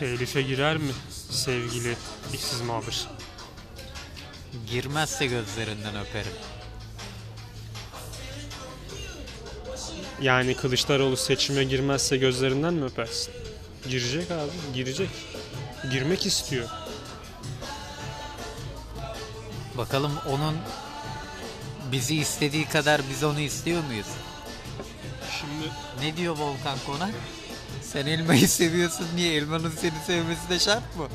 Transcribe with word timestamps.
Telife 0.00 0.42
girer 0.42 0.76
mi 0.76 0.92
sevgili 1.30 1.96
işsiz 2.34 2.60
muhabir? 2.60 3.08
Girmezse 4.66 5.26
gözlerinden 5.26 5.96
öperim. 5.96 6.32
Yani 10.22 10.56
Kılıçdaroğlu 10.56 11.16
seçime 11.16 11.64
girmezse 11.64 12.16
gözlerinden 12.16 12.74
mi 12.74 12.84
öpersin? 12.84 13.34
Girecek 13.88 14.30
abi, 14.30 14.50
girecek. 14.74 15.08
Girmek 15.90 16.26
istiyor. 16.26 16.68
Bakalım 19.76 20.12
onun 20.28 20.56
bizi 21.92 22.16
istediği 22.16 22.68
kadar 22.68 23.00
biz 23.10 23.24
onu 23.24 23.40
istiyor 23.40 23.84
muyuz? 23.84 24.06
Şimdi 25.40 25.72
Ne 26.00 26.16
diyor 26.16 26.36
Volkan 26.38 26.78
Konak? 26.86 27.14
Sen 27.92 28.06
elmayı 28.06 28.48
seviyorsun 28.48 29.06
niye? 29.14 29.34
Elmanın 29.34 29.70
seni 29.70 30.04
sevmesi 30.06 30.48
de 30.50 30.58
şart 30.58 30.96
mı? 30.96 31.08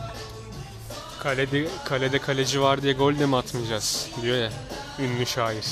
kalede, 1.26 1.68
kalede 1.86 2.20
kaleci 2.20 2.62
var 2.62 2.82
diye 2.82 2.94
gol 2.94 3.20
de 3.20 3.26
mi 3.26 3.38
atmayacağız 3.38 4.08
diyor 4.22 4.38
ya 4.38 4.52
ünlü 5.00 5.26
şair. 5.26 5.66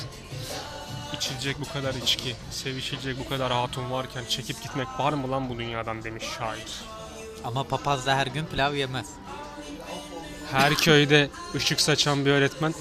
İçilecek 1.17 1.57
bu 1.61 1.73
kadar 1.73 1.93
içki, 1.93 2.35
sevişilecek 2.51 3.19
bu 3.19 3.29
kadar 3.29 3.51
hatun 3.51 3.91
varken 3.91 4.23
çekip 4.29 4.63
gitmek 4.63 4.87
var 4.99 5.13
mı 5.13 5.31
lan 5.31 5.49
bu 5.49 5.59
dünyadan 5.59 6.03
demiş 6.03 6.23
şair. 6.39 6.65
Ama 7.43 7.63
papaz 7.63 8.05
da 8.05 8.15
her 8.15 8.27
gün 8.27 8.45
pilav 8.45 8.73
yemez. 8.73 9.05
Her 10.51 10.75
köyde 10.75 11.29
ışık 11.55 11.81
saçan 11.81 12.25
bir 12.25 12.31
öğretmen 12.31 12.73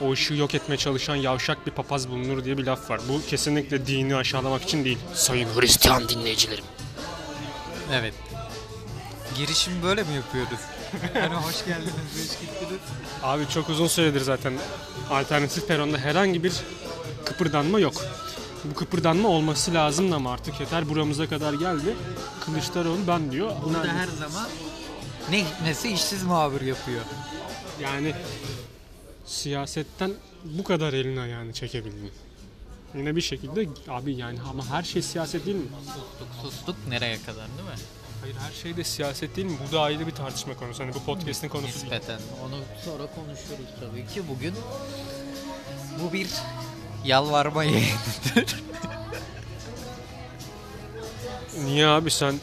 o 0.00 0.12
ışığı 0.12 0.34
yok 0.34 0.54
etmeye 0.54 0.76
çalışan 0.76 1.16
yavşak 1.16 1.66
bir 1.66 1.72
papaz 1.72 2.08
bulunur 2.08 2.44
diye 2.44 2.58
bir 2.58 2.66
laf 2.66 2.90
var. 2.90 3.00
Bu 3.08 3.26
kesinlikle 3.26 3.86
dini 3.86 4.16
aşağılamak 4.16 4.62
için 4.62 4.84
değil. 4.84 4.98
Sayın 5.14 5.48
Hristiyan 5.60 6.08
dinleyicilerim. 6.08 6.64
Evet. 7.92 8.14
Girişim 9.36 9.82
böyle 9.82 10.02
mi 10.02 10.14
yapıyoruz? 10.14 10.60
hani 11.14 11.34
hoş 11.34 11.64
geldiniz, 11.64 11.92
hoş 12.14 12.40
gittiniz. 12.40 12.80
Abi 13.22 13.48
çok 13.48 13.68
uzun 13.68 13.86
süredir 13.86 14.20
zaten 14.20 14.52
alternatif 15.10 15.68
peronda 15.68 15.98
herhangi 15.98 16.44
bir 16.44 16.52
kıpırdanma 17.24 17.80
yok. 17.80 17.94
Bu 18.64 18.74
kıpırdanma 18.74 19.28
olması 19.28 19.74
lazım 19.74 20.12
ama 20.12 20.32
artık 20.32 20.60
yeter 20.60 20.88
buramıza 20.88 21.28
kadar 21.28 21.52
geldi. 21.54 21.96
Kılıçdaroğlu 22.44 23.06
ben 23.08 23.32
diyor. 23.32 23.52
Burada 23.64 23.78
Nerede? 23.78 23.92
her 23.92 24.06
zaman 24.06 24.46
ne 25.30 25.44
hikmetse 25.44 25.90
işsiz 25.90 26.22
muhabir 26.22 26.60
yapıyor. 26.60 27.00
Yani 27.80 28.14
siyasetten 29.26 30.12
bu 30.44 30.64
kadar 30.64 30.92
elini 30.92 31.20
ayağını 31.20 31.52
çekebildin. 31.52 32.10
Yine 32.94 33.16
bir 33.16 33.20
şekilde 33.20 33.68
abi 33.88 34.14
yani 34.14 34.38
ama 34.50 34.66
her 34.70 34.82
şey 34.82 35.02
siyaset 35.02 35.46
değil 35.46 35.56
mi? 35.56 35.66
Sustuk 35.86 36.28
sustuk 36.42 36.76
nereye 36.88 37.16
kadar 37.22 37.46
değil 37.48 37.68
mi? 37.68 37.74
Hayır 38.20 38.36
her 38.36 38.52
şey 38.52 38.76
de 38.76 38.84
siyaset 38.84 39.36
değil 39.36 39.46
mi? 39.46 39.56
Bu 39.68 39.72
da 39.72 39.80
ayrı 39.80 40.06
bir 40.06 40.12
tartışma 40.12 40.56
konusu. 40.56 40.82
Hani 40.82 40.94
bu 40.94 41.04
podcast'in 41.04 41.48
konusu 41.48 41.80
değil. 41.80 41.92
Nispeten. 41.92 42.20
Onu 42.46 42.56
sonra 42.84 43.06
konuşuruz 43.14 43.70
tabii 43.80 44.06
ki. 44.06 44.22
Bugün 44.28 44.54
bu 46.02 46.12
bir 46.12 46.28
yalvarma 47.04 47.64
yayınıdır. 47.64 48.62
Niye 51.64 51.86
abi 51.86 52.10
sen 52.10 52.34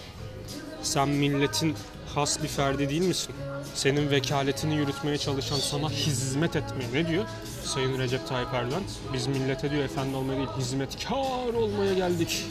sen 0.83 1.09
milletin 1.09 1.75
has 2.15 2.43
bir 2.43 2.47
ferdi 2.47 2.89
değil 2.89 3.01
misin? 3.01 3.35
Senin 3.75 4.11
vekaletini 4.11 4.75
yürütmeye 4.75 5.17
çalışan 5.17 5.57
sana 5.59 5.89
hizmet 5.89 6.55
etmeye 6.55 6.93
ne 6.93 7.07
diyor? 7.07 7.25
Sayın 7.65 7.99
Recep 7.99 8.27
Tayyip 8.27 8.53
Erdoğan. 8.53 8.83
Biz 9.13 9.27
millete 9.27 9.71
diyor 9.71 9.83
efendi 9.83 10.15
olmaya 10.15 10.37
değil 10.37 10.49
hizmetkar 10.57 11.53
olmaya 11.53 11.93
geldik. 11.93 12.45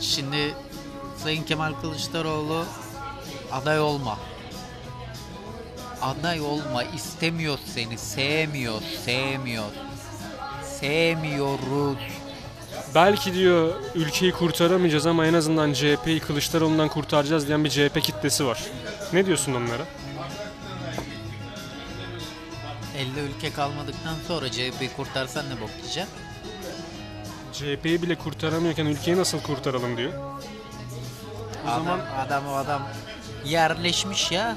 Şimdi 0.00 0.54
Sayın 1.16 1.42
Kemal 1.42 1.72
Kılıçdaroğlu 1.72 2.64
aday 3.52 3.80
olma. 3.80 4.18
Aday 6.02 6.40
olma 6.40 6.82
istemiyor 6.82 7.58
seni. 7.74 7.98
Sevmiyor, 7.98 8.82
sevmiyor. 9.04 9.70
Sevmiyoruz. 10.80 11.98
Belki 12.94 13.34
diyor 13.34 13.74
ülkeyi 13.94 14.32
kurtaramayacağız 14.32 15.06
ama 15.06 15.26
en 15.26 15.34
azından 15.34 15.72
CHP'yi 15.72 16.20
Kılıçdaroğlu'ndan 16.20 16.88
kurtaracağız 16.88 17.48
diyen 17.48 17.64
bir 17.64 17.70
CHP 17.70 18.02
kitlesi 18.02 18.46
var. 18.46 18.64
Ne 19.12 19.26
diyorsun 19.26 19.54
onlara? 19.54 19.82
Elde 22.96 23.20
ülke 23.20 23.52
kalmadıktan 23.52 24.14
sonra 24.28 24.50
CHP'yi 24.50 24.90
kurtarsan 24.96 25.44
ne 25.50 25.60
bok 25.60 25.70
diyeceksin? 25.82 26.14
CHP'yi 27.52 28.02
bile 28.02 28.14
kurtaramıyorken 28.14 28.86
ülkeyi 28.86 29.16
nasıl 29.16 29.40
kurtaralım 29.40 29.96
diyor. 29.96 30.12
O 31.66 31.68
adam, 31.68 31.84
zaman 31.84 32.00
adam 32.26 32.46
o 32.46 32.54
adam 32.54 32.82
yerleşmiş 33.44 34.32
ya. 34.32 34.56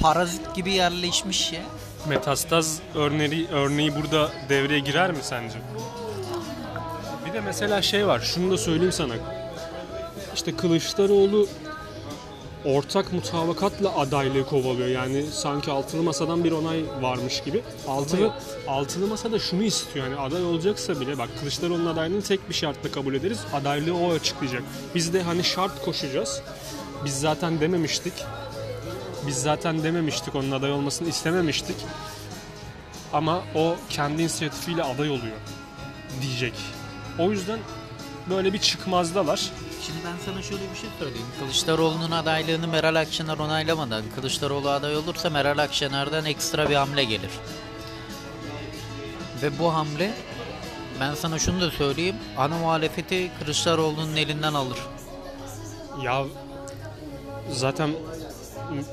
Parazit 0.00 0.54
gibi 0.54 0.72
yerleşmiş 0.72 1.52
ya. 1.52 1.60
metastaz 2.08 2.78
örneği, 2.94 3.48
örneği 3.48 3.96
burada 3.96 4.30
devreye 4.48 4.80
girer 4.80 5.10
mi 5.10 5.18
sence? 5.22 5.54
Bir 7.26 7.32
de 7.32 7.40
mesela 7.40 7.82
şey 7.82 8.06
var, 8.06 8.20
şunu 8.20 8.50
da 8.50 8.58
söyleyeyim 8.58 8.92
sana. 8.92 9.14
İşte 10.34 10.56
Kılıçdaroğlu 10.56 11.48
ortak 12.64 13.12
mutabakatla 13.12 13.96
adaylığı 13.96 14.46
kovalıyor. 14.46 14.88
Yani 14.88 15.24
sanki 15.32 15.70
altılı 15.70 16.02
masadan 16.02 16.44
bir 16.44 16.52
onay 16.52 16.84
varmış 17.00 17.42
gibi. 17.42 17.62
Altılı, 17.88 18.32
altılı 18.68 19.06
masa 19.06 19.32
da 19.32 19.38
şunu 19.38 19.62
istiyor. 19.62 20.06
Yani 20.06 20.20
aday 20.20 20.44
olacaksa 20.44 21.00
bile 21.00 21.18
bak 21.18 21.28
Kılıçdaroğlu'nun 21.40 21.86
adaylığını 21.86 22.22
tek 22.22 22.48
bir 22.48 22.54
şartla 22.54 22.90
kabul 22.90 23.14
ederiz. 23.14 23.38
Adaylığı 23.54 23.96
o 23.96 24.12
açıklayacak. 24.12 24.62
Biz 24.94 25.12
de 25.12 25.22
hani 25.22 25.44
şart 25.44 25.84
koşacağız. 25.84 26.42
Biz 27.04 27.20
zaten 27.20 27.60
dememiştik. 27.60 28.12
Biz 29.26 29.36
zaten 29.36 29.82
dememiştik 29.82 30.34
onun 30.34 30.50
aday 30.50 30.72
olmasını 30.72 31.08
istememiştik. 31.08 31.76
Ama 33.12 33.42
o 33.54 33.76
kendi 33.90 34.22
inisiyatifiyle 34.22 34.82
aday 34.82 35.10
oluyor 35.10 35.36
diyecek. 36.22 36.54
O 37.18 37.30
yüzden 37.30 37.58
böyle 38.30 38.52
bir 38.52 38.58
çıkmazdalar. 38.58 39.50
Şimdi 39.86 39.98
ben 40.04 40.16
sana 40.24 40.42
şöyle 40.42 40.62
bir 40.70 40.76
şey 40.76 40.90
söyleyeyim. 40.98 41.26
Kılıçdaroğlu'nun 41.40 42.10
adaylığını 42.10 42.68
Meral 42.68 42.94
Akşener 42.94 43.38
onaylamadan 43.38 44.02
Kılıçdaroğlu 44.14 44.70
aday 44.70 44.96
olursa 44.96 45.30
Meral 45.30 45.58
Akşener'den 45.58 46.24
ekstra 46.24 46.70
bir 46.70 46.74
hamle 46.74 47.04
gelir. 47.04 47.30
Ve 49.42 49.58
bu 49.58 49.74
hamle 49.74 50.12
ben 51.00 51.14
sana 51.14 51.38
şunu 51.38 51.60
da 51.60 51.70
söyleyeyim. 51.70 52.16
Ana 52.36 52.58
muhalefeti 52.58 53.30
Kılıçdaroğlu'nun 53.38 54.16
elinden 54.16 54.54
alır. 54.54 54.78
Ya 56.02 56.24
zaten 57.52 57.90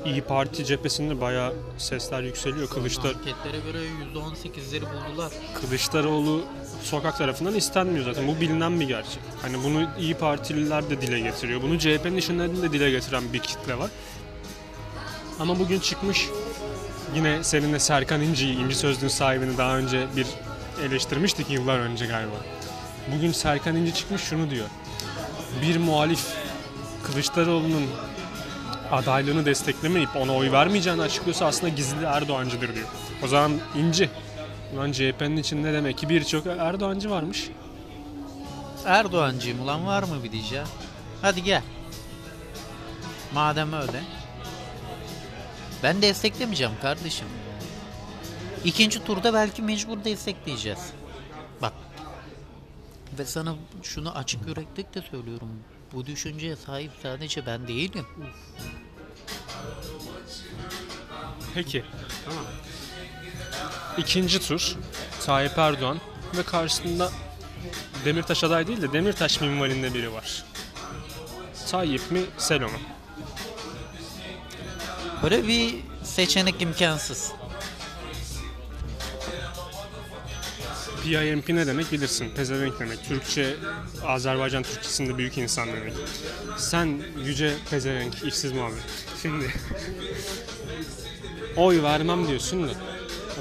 İyi 0.04 0.22
Parti 0.22 0.64
cephesinde 0.64 1.20
bayağı 1.20 1.54
sesler 1.78 2.22
yükseliyor. 2.22 2.68
Kılıçdar 2.68 3.14
Anketlere 3.14 3.58
göre 3.60 3.78
%18'leri 4.14 4.82
buldular. 4.82 5.32
Kılıçdaroğlu 5.60 6.44
sokak 6.82 7.18
tarafından 7.18 7.54
istenmiyor 7.54 8.04
zaten. 8.04 8.28
Bu 8.28 8.40
bilinen 8.40 8.80
bir 8.80 8.88
gerçek. 8.88 9.22
Hani 9.42 9.64
bunu 9.64 9.88
İyi 9.98 10.14
Partililer 10.14 10.90
de 10.90 11.00
dile 11.00 11.20
getiriyor. 11.20 11.62
Bunu 11.62 11.78
CHP'nin 11.78 12.16
içinden 12.16 12.62
de 12.62 12.72
dile 12.72 12.90
getiren 12.90 13.32
bir 13.32 13.38
kitle 13.38 13.78
var. 13.78 13.90
Ama 15.40 15.58
bugün 15.58 15.80
çıkmış 15.80 16.28
yine 17.14 17.44
seninle 17.44 17.78
Serkan 17.78 18.20
İnci'yi, 18.20 18.56
İnci 18.56 18.74
Sözlüğün 18.74 19.08
sahibini 19.08 19.58
daha 19.58 19.78
önce 19.78 20.06
bir 20.16 20.26
eleştirmiştik 20.84 21.50
yıllar 21.50 21.78
önce 21.78 22.06
galiba. 22.06 22.36
Bugün 23.16 23.32
Serkan 23.32 23.76
İnci 23.76 23.94
çıkmış 23.94 24.22
şunu 24.22 24.50
diyor. 24.50 24.66
Bir 25.62 25.76
muhalif 25.76 26.20
Kılıçdaroğlu'nun 27.06 27.86
adaylığını 28.90 29.46
desteklemeyip 29.46 30.16
ona 30.16 30.32
oy 30.34 30.52
vermeyeceğini 30.52 31.02
açıklıyorsa 31.02 31.46
aslında 31.46 31.68
gizli 31.68 32.04
Erdoğancıdır 32.04 32.74
diyor. 32.74 32.86
O 33.24 33.28
zaman 33.28 33.52
İnci 33.76 34.10
Ulan 34.74 34.92
CHP'nin 34.92 35.36
içinde 35.36 35.72
demek 35.72 35.98
ki 35.98 36.08
birçok 36.08 36.46
Erdoğancı 36.46 37.10
varmış. 37.10 37.50
Erdoğancıyım 38.84 39.60
ulan 39.60 39.86
var 39.86 40.02
mı 40.02 40.24
bir 40.24 40.32
diyeceğim. 40.32 40.66
Hadi 41.22 41.42
gel. 41.42 41.62
Madem 43.34 43.72
öyle. 43.72 44.02
Ben 45.82 46.02
desteklemeyeceğim 46.02 46.72
kardeşim. 46.82 47.26
İkinci 48.64 49.04
turda 49.04 49.34
belki 49.34 49.62
mecbur 49.62 50.04
destekleyeceğiz. 50.04 50.92
Bak. 51.62 51.72
Ve 53.18 53.24
sana 53.24 53.54
şunu 53.82 54.12
açık 54.12 54.48
yüreklilikle 54.48 55.02
söylüyorum. 55.02 55.48
Bu 55.92 56.06
düşünceye 56.06 56.56
sahip 56.56 56.90
sadece 57.02 57.46
ben 57.46 57.68
değilim. 57.68 58.06
Peki. 61.54 61.84
Tamam. 62.24 62.44
İkinci 63.98 64.40
tur 64.40 64.76
Tayyip 65.26 65.58
Erdoğan 65.58 66.00
ve 66.36 66.42
karşısında 66.42 67.10
Demirtaş 68.04 68.44
aday 68.44 68.66
değil 68.66 68.82
de 68.82 68.92
Demirtaş 68.92 69.40
minvalinde 69.40 69.94
biri 69.94 70.12
var. 70.12 70.44
Tayyip 71.70 72.10
mi 72.10 72.20
Selo 72.38 72.68
mu? 72.68 72.78
Böyle 75.22 75.48
bir 75.48 75.74
seçenek 76.02 76.62
imkansız. 76.62 77.32
PIMP 81.02 81.48
ne 81.48 81.66
demek 81.66 81.92
bilirsin. 81.92 82.34
Pezevenk 82.34 82.80
demek. 82.80 83.04
Türkçe, 83.04 83.56
Azerbaycan 84.06 84.62
Türkçesinde 84.62 85.18
büyük 85.18 85.38
insan 85.38 85.68
demek. 85.68 85.92
Sen 86.56 87.02
yüce 87.24 87.54
pezevenk, 87.70 88.14
işsiz 88.24 88.52
muhabbet. 88.52 88.82
Şimdi 89.22 89.46
oy 91.56 91.82
vermem 91.82 92.28
diyorsun 92.28 92.68
da. 92.68 92.72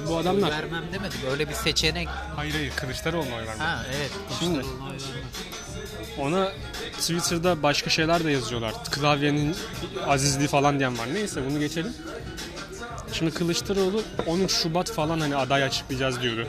Bu 0.07 0.17
adamlar... 0.17 0.51
Vermem 0.51 0.83
demedim. 0.93 1.19
Öyle 1.31 1.49
bir 1.49 1.53
seçenek. 1.53 2.07
Hayır 2.35 2.53
hayır 2.53 2.71
Kılıçdaroğlu'na 2.75 3.35
oy 3.35 3.41
vermem. 3.41 3.59
Ha 3.59 3.85
evet. 3.97 4.11
Şimdi- 4.39 4.53
Kılıçdaroğlu'na 4.61 4.85
oy 4.85 4.91
vermem. 4.91 5.27
Ona 6.19 6.51
Twitter'da 6.99 7.63
başka 7.63 7.89
şeyler 7.89 8.23
de 8.23 8.31
yazıyorlar. 8.31 8.73
Klavyenin 8.91 9.55
azizliği 10.07 10.47
falan 10.47 10.79
diyen 10.79 10.97
var. 10.97 11.07
Neyse 11.13 11.41
bunu 11.49 11.59
geçelim. 11.59 11.93
Şimdi 13.13 13.33
Kılıçdaroğlu 13.33 14.01
13 14.27 14.51
Şubat 14.51 14.91
falan 14.91 15.19
hani 15.19 15.35
aday 15.35 15.63
açıklayacağız 15.63 16.21
diyordu. 16.21 16.47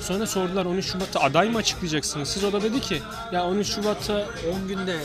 Sonra 0.00 0.26
sordular 0.26 0.64
13 0.66 0.86
Şubat'ta 0.92 1.20
aday 1.20 1.48
mı 1.48 1.58
açıklayacaksınız? 1.58 2.28
Siz 2.28 2.44
o 2.44 2.52
da 2.52 2.62
dedi 2.62 2.80
ki 2.80 3.02
ya 3.32 3.44
13 3.46 3.66
Şubat'ta 3.74 4.26
10 4.62 4.68
günde 4.68 4.96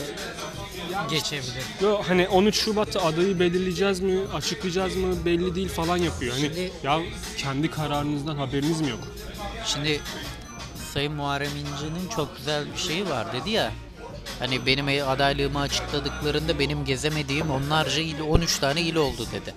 geçebilir. 1.10 1.64
yo 1.82 2.00
hani 2.08 2.28
13 2.28 2.54
Şubat'ta 2.56 3.02
adayı 3.04 3.40
belirleyeceğiz 3.40 4.00
mi, 4.00 4.18
açıklayacağız 4.34 4.96
mı 4.96 5.24
belli 5.24 5.54
değil 5.54 5.68
falan 5.68 5.96
yapıyor. 5.96 6.32
Hani 6.32 6.42
Şimdi- 6.44 6.72
ya 6.82 7.00
kendi 7.38 7.70
kararınızdan 7.70 8.36
haberiniz 8.36 8.80
mi 8.80 8.90
yok? 8.90 9.00
Şimdi 9.66 10.00
Sayın 10.92 11.12
Muharrem 11.12 11.50
İnce'nin 11.50 12.08
çok 12.16 12.36
güzel 12.36 12.64
bir 12.72 12.78
şeyi 12.78 13.08
var 13.10 13.32
dedi 13.32 13.50
ya. 13.50 13.72
Hani 14.38 14.66
benim 14.66 14.86
adaylığımı 15.08 15.60
açıkladıklarında 15.60 16.58
benim 16.58 16.84
gezemediğim 16.84 17.50
onlarca 17.50 18.00
il 18.02 18.20
13 18.20 18.58
tane 18.58 18.80
il 18.80 18.96
oldu 18.96 19.26
dedi. 19.32 19.54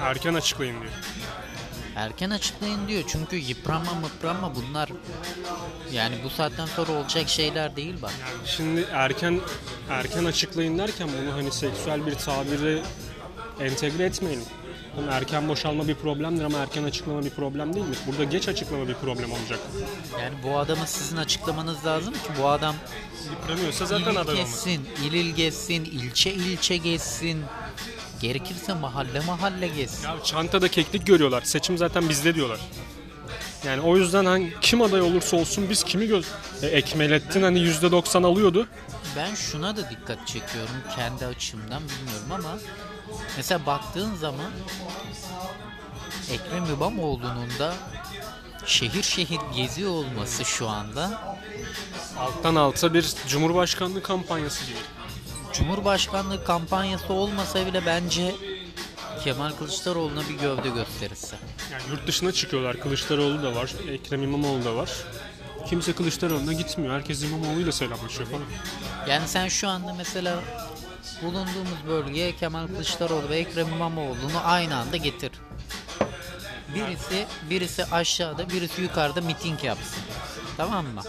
Erken 0.00 0.34
açıklayın 0.34 0.80
diyor. 0.80 0.92
Erken 1.96 2.30
açıklayın 2.30 2.88
diyor 2.88 3.02
çünkü 3.08 3.36
yıpranma 3.36 3.94
mıpranma 3.94 4.52
bunlar 4.54 4.88
yani 5.92 6.14
bu 6.24 6.30
saatten 6.30 6.66
sonra 6.66 6.92
olacak 6.92 7.28
şeyler 7.28 7.76
değil 7.76 7.94
bak. 8.02 8.12
Şimdi 8.46 8.86
erken 8.92 9.40
erken 9.90 10.24
açıklayın 10.24 10.78
derken 10.78 11.08
bunu 11.22 11.32
hani 11.32 11.52
seksüel 11.52 12.06
bir 12.06 12.14
tabiri 12.14 12.82
entegre 13.60 14.04
etmeyelim. 14.04 14.44
Hani 14.96 15.10
erken 15.10 15.48
boşalma 15.48 15.88
bir 15.88 15.94
problemdir 15.94 16.44
ama 16.44 16.58
erken 16.58 16.84
açıklama 16.84 17.24
bir 17.24 17.30
problem 17.30 17.74
değildir. 17.74 17.98
Burada 18.06 18.24
geç 18.24 18.48
açıklama 18.48 18.88
bir 18.88 18.94
problem 18.94 19.32
olacak. 19.32 19.58
Yani 20.20 20.34
bu 20.44 20.58
adamı 20.58 20.86
sizin 20.86 21.16
açıklamanız 21.16 21.86
lazım 21.86 22.14
ki 22.14 22.18
bu 22.42 22.48
adam 22.48 22.74
Yıpranıyorsa 23.30 23.86
zaten 23.86 24.12
il 24.12 24.20
aday 24.20 24.34
olmaz. 24.34 24.36
gezsin, 24.36 24.88
il 25.04 25.12
il 25.12 25.34
gezsin, 25.34 25.84
ilçe 25.84 26.32
ilçe 26.32 26.76
gezsin. 26.76 27.42
Gerekirse 28.22 28.74
mahalle 28.74 29.20
mahalle 29.20 29.68
gezsin. 29.68 30.08
Ya 30.08 30.16
çantada 30.24 30.68
keklik 30.68 31.06
görüyorlar. 31.06 31.42
Seçim 31.42 31.78
zaten 31.78 32.08
bizde 32.08 32.34
diyorlar. 32.34 32.60
Yani 33.66 33.80
o 33.80 33.96
yüzden 33.96 34.24
hani 34.24 34.52
kim 34.60 34.82
aday 34.82 35.00
olursa 35.00 35.36
olsun 35.36 35.70
biz 35.70 35.84
kimi 35.84 36.06
göz... 36.06 36.26
E, 36.62 36.66
Ekmelettin 36.66 37.42
hani 37.42 37.58
%90 37.58 38.26
alıyordu. 38.26 38.68
Ben 39.16 39.34
şuna 39.34 39.76
da 39.76 39.90
dikkat 39.90 40.26
çekiyorum 40.26 40.74
kendi 40.96 41.26
açımdan 41.26 41.82
bilmiyorum 41.82 42.28
ama 42.32 42.58
mesela 43.36 43.66
baktığın 43.66 44.14
zaman 44.14 44.50
Ekrem 46.32 46.64
İmamoğlu'nun 46.64 47.58
da 47.58 47.74
şehir 48.66 49.02
şehir 49.02 49.40
geziyor 49.56 49.90
olması 49.90 50.44
şu 50.44 50.68
anda 50.68 51.36
Alttan 52.18 52.54
alta 52.54 52.94
bir 52.94 53.12
cumhurbaşkanlığı 53.28 54.02
kampanyası 54.02 54.64
gibi. 54.66 54.78
Cumhurbaşkanlığı 55.52 56.44
kampanyası 56.44 57.12
olmasa 57.12 57.66
bile 57.66 57.86
bence 57.86 58.34
Kemal 59.24 59.50
Kılıçdaroğlu'na 59.50 60.28
bir 60.28 60.34
gövde 60.34 60.68
gösterisi. 60.68 61.36
Yani 61.72 61.82
yurt 61.90 62.06
dışına 62.06 62.32
çıkıyorlar. 62.32 62.80
Kılıçdaroğlu 62.80 63.42
da 63.42 63.54
var. 63.54 63.72
Ekrem 63.90 64.22
İmamoğlu 64.22 64.64
da 64.64 64.76
var. 64.76 64.90
Kimse 65.68 65.92
Kılıçdaroğlu'na 65.92 66.52
gitmiyor. 66.52 66.94
Herkes 66.94 67.22
İmamoğlu'yla 67.22 67.72
selamlaşıyor 67.72 68.28
falan. 68.28 68.44
Yani 69.08 69.28
sen 69.28 69.48
şu 69.48 69.68
anda 69.68 69.94
mesela 69.94 70.40
bulunduğumuz 71.22 71.86
bölgeye 71.88 72.36
Kemal 72.36 72.66
Kılıçdaroğlu 72.66 73.28
ve 73.28 73.38
Ekrem 73.38 73.68
İmamoğlu'nu 73.68 74.40
aynı 74.44 74.76
anda 74.76 74.96
getir. 74.96 75.30
Birisi 76.74 77.26
birisi 77.50 77.84
aşağıda, 77.84 78.50
birisi 78.50 78.82
yukarıda 78.82 79.20
miting 79.20 79.64
yapsın. 79.64 80.02
Tamam 80.56 80.86
mı? 80.86 81.02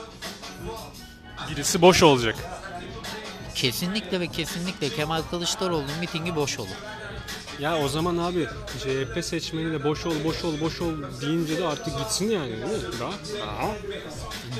Birisi 1.50 1.82
boş 1.82 2.04
olacak. 2.04 2.36
Kesinlikle 3.56 4.20
ve 4.20 4.28
kesinlikle 4.28 4.90
Kemal 4.90 5.22
Kılıçdaroğlu'nun 5.22 6.00
mitingi 6.00 6.36
boş 6.36 6.60
olur. 6.60 6.70
Ya 7.60 7.78
o 7.78 7.88
zaman 7.88 8.18
abi 8.18 8.48
CHP 8.80 9.26
seçmeni 9.26 9.72
de 9.74 9.84
boş 9.84 10.06
ol 10.06 10.14
boş 10.24 10.44
ol 10.44 10.60
boş 10.62 10.82
ol 10.82 10.94
deyince 11.22 11.58
de 11.58 11.68
artık 11.68 12.00
gitsin 12.00 12.30
yani 12.30 12.50
değil 12.52 12.62
mi? 12.62 13.06
Aha. 13.44 13.70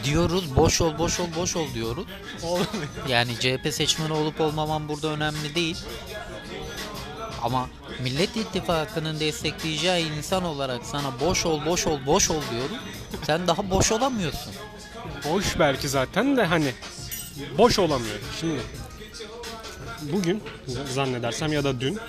Diyoruz 0.04 0.56
boş 0.56 0.82
ol 0.82 0.98
boş 0.98 1.20
ol 1.20 1.28
boş 1.36 1.56
ol 1.56 1.68
diyoruz. 1.74 2.06
Yani 3.08 3.32
CHP 3.40 3.74
seçmeni 3.74 4.14
olup 4.14 4.42
olmamam 4.42 4.88
burada 4.90 5.08
önemli 5.08 5.56
değil. 5.56 5.78
Ama 7.44 7.70
Millet 8.04 8.38
İttifakı'nın 8.38 9.20
destekleyeceği 9.20 10.12
insan 10.18 10.44
olarak 10.44 10.86
sana 10.86 11.20
boş 11.20 11.46
ol 11.46 11.66
boş 11.66 11.88
ol 11.88 12.00
boş 12.06 12.30
ol 12.30 12.42
diyorum. 12.52 12.78
Sen 13.24 13.48
daha 13.48 13.70
boş 13.72 13.92
olamıyorsun. 13.92 14.54
Boş 15.30 15.60
belki 15.60 15.90
zaten 15.90 16.38
de 16.38 16.46
hani 16.46 16.74
boş 17.58 17.80
olamıyor. 17.80 18.16
Şimdi 18.40 18.60
bugün 20.12 20.42
zannedersem 20.94 21.54
ya 21.54 21.64
da 21.64 21.82
dün 21.82 22.00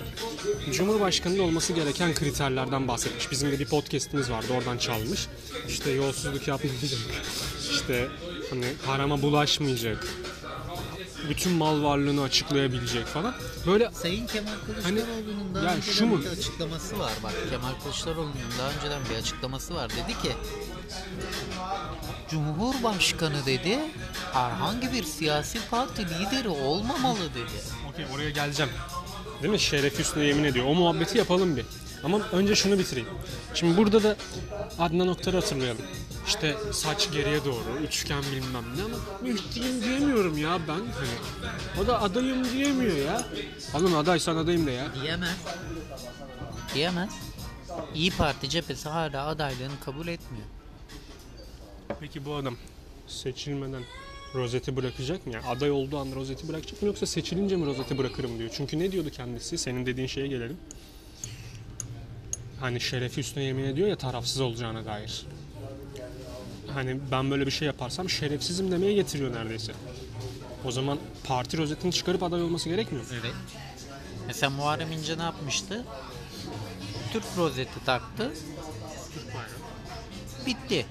Cumhurbaşkanı'nın 0.71 1.39
olması 1.39 1.73
gereken 1.73 2.13
kriterlerden 2.13 2.87
bahsetmiş. 2.87 3.31
Bizim 3.31 3.51
de 3.51 3.59
bir 3.59 3.65
podcast'imiz 3.65 4.31
vardı 4.31 4.47
oradan 4.57 4.77
çalmış. 4.77 5.27
İşte 5.67 5.91
yolsuzluk 5.91 6.47
yapmayacak. 6.47 6.99
İşte 7.71 8.07
hani 8.49 8.65
parama 8.85 9.21
bulaşmayacak. 9.21 10.07
Bütün 11.29 11.51
mal 11.51 11.83
varlığını 11.83 12.21
açıklayabilecek 12.21 13.05
falan. 13.05 13.33
Böyle 13.67 13.91
Sayın 13.93 14.27
Kemal 14.27 14.51
Kılıçdaroğlu'nun 14.65 15.55
daha 15.55 15.63
ya 15.63 15.75
önceden 15.75 15.93
şu 15.93 16.05
mu? 16.05 16.21
bir 16.21 16.27
açıklaması 16.27 16.99
var 16.99 17.11
bak. 17.23 17.33
Kemal 17.49 17.81
Kılıçdaroğlu'nun 17.83 18.33
daha 18.59 18.69
önceden 18.71 19.01
bir 19.09 19.15
açıklaması 19.15 19.75
var. 19.75 19.89
Dedi 19.89 20.21
ki 20.21 20.31
Cumhurbaşkanı 22.29 23.45
dedi 23.45 23.79
herhangi 24.33 24.93
bir 24.93 25.03
siyasi 25.03 25.59
parti 25.71 26.05
lideri 26.05 26.49
olmamalı 26.49 27.33
dedi. 27.35 27.61
Okey 27.95 28.05
oraya 28.15 28.29
geleceğim. 28.29 28.71
Değil 29.41 29.53
mi? 29.53 29.59
Şeref 29.59 29.99
üstüne 29.99 30.23
yemin 30.23 30.43
ediyor. 30.43 30.65
O 30.65 30.73
muhabbeti 30.73 31.17
yapalım 31.17 31.57
bir. 31.57 31.65
Ama 32.03 32.19
önce 32.31 32.55
şunu 32.55 32.79
bitireyim. 32.79 33.07
Şimdi 33.53 33.77
burada 33.77 34.03
da 34.03 34.15
Adnan 34.79 35.07
Oktar'ı 35.07 35.35
hatırlayalım. 35.35 35.81
İşte 36.27 36.55
saç 36.71 37.11
geriye 37.11 37.45
doğru, 37.45 37.79
üçgen 37.87 38.23
bilmem 38.23 38.63
ne 38.77 38.83
ama 38.83 38.97
müftiyim 39.21 39.83
diyemiyorum 39.83 40.37
ya 40.37 40.59
ben. 40.67 40.73
Hani, 40.73 41.83
o 41.83 41.87
da 41.87 42.01
adayım 42.01 42.43
diyemiyor 42.53 42.97
ya. 42.97 43.23
Oğlum 43.73 43.95
adaysan 43.95 44.35
adayım 44.37 44.67
de 44.67 44.71
ya. 44.71 44.87
Diyemez. 45.01 45.37
Diyemez. 46.73 47.09
İyi 47.95 48.11
Parti 48.11 48.49
cephesi 48.49 48.89
hala 48.89 49.27
adaylığını 49.27 49.79
kabul 49.85 50.07
etmiyor. 50.07 50.45
Peki 51.99 52.25
bu 52.25 52.35
adam 52.35 52.55
seçilmeden 53.07 53.83
rozeti 54.35 54.75
bırakacak 54.75 55.27
mı? 55.27 55.33
Yani 55.33 55.45
aday 55.45 55.71
olduğu 55.71 55.97
an 55.97 56.07
rozeti 56.15 56.47
bırakacak 56.47 56.81
mı 56.81 56.87
yoksa 56.87 57.05
seçilince 57.05 57.55
mi 57.55 57.65
rozeti 57.65 57.97
bırakırım 57.97 58.39
diyor. 58.39 58.49
Çünkü 58.53 58.79
ne 58.79 58.91
diyordu 58.91 59.09
kendisi? 59.09 59.57
Senin 59.57 59.85
dediğin 59.85 60.07
şeye 60.07 60.27
gelelim. 60.27 60.57
Hani 62.59 62.81
şerefi 62.81 63.19
üstüne 63.19 63.43
yemin 63.43 63.63
ediyor 63.63 63.87
ya 63.87 63.95
tarafsız 63.95 64.41
olacağına 64.41 64.85
dair. 64.85 65.25
Hani 66.73 66.97
ben 67.11 67.31
böyle 67.31 67.45
bir 67.45 67.51
şey 67.51 67.65
yaparsam 67.65 68.09
şerefsizim 68.09 68.71
demeye 68.71 68.93
getiriyor 68.93 69.33
neredeyse. 69.33 69.73
O 70.65 70.71
zaman 70.71 70.99
parti 71.23 71.57
rozetini 71.57 71.91
çıkarıp 71.91 72.23
aday 72.23 72.43
olması 72.43 72.69
gerekmiyor 72.69 73.03
mu? 73.03 73.09
Evet. 73.21 73.33
Mesela 74.27 74.49
Muharrem 74.49 74.91
İnce 74.91 75.17
ne 75.17 75.23
yapmıştı? 75.23 75.83
Türk 77.13 77.23
rozeti 77.37 77.85
taktı. 77.85 78.31
Bitti. 80.45 80.85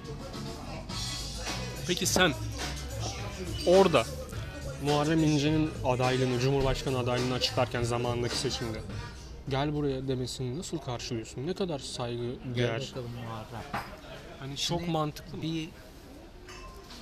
Peki 1.87 2.07
sen 2.07 2.35
orada 3.67 4.05
Muharrem 4.85 5.25
İnce'nin 5.25 5.71
adaylığını, 5.85 6.41
Cumhurbaşkanı 6.41 6.99
adaylığını 6.99 7.35
açıklarken 7.35 7.83
zamanındaki 7.83 8.37
seçimde 8.37 8.81
gel 9.49 9.75
buraya 9.75 10.09
demesini 10.09 10.59
nasıl 10.59 10.79
karşılıyorsun? 10.79 11.47
Ne 11.47 11.55
kadar 11.55 11.79
saygı 11.79 12.23
değer? 12.57 12.93
Hani 14.39 14.57
çok 14.57 14.89
mantıklı. 14.89 15.43
Bir 15.43 15.69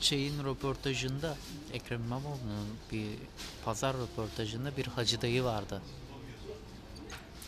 şeyin 0.01 0.45
röportajında 0.45 1.37
Ekrem 1.73 2.05
İmamoğlu'nun 2.05 2.69
bir 2.93 3.07
pazar 3.65 3.97
röportajında 3.97 4.77
bir 4.77 4.87
hacı 4.87 5.23
dayı 5.23 5.45
vardı. 5.45 5.83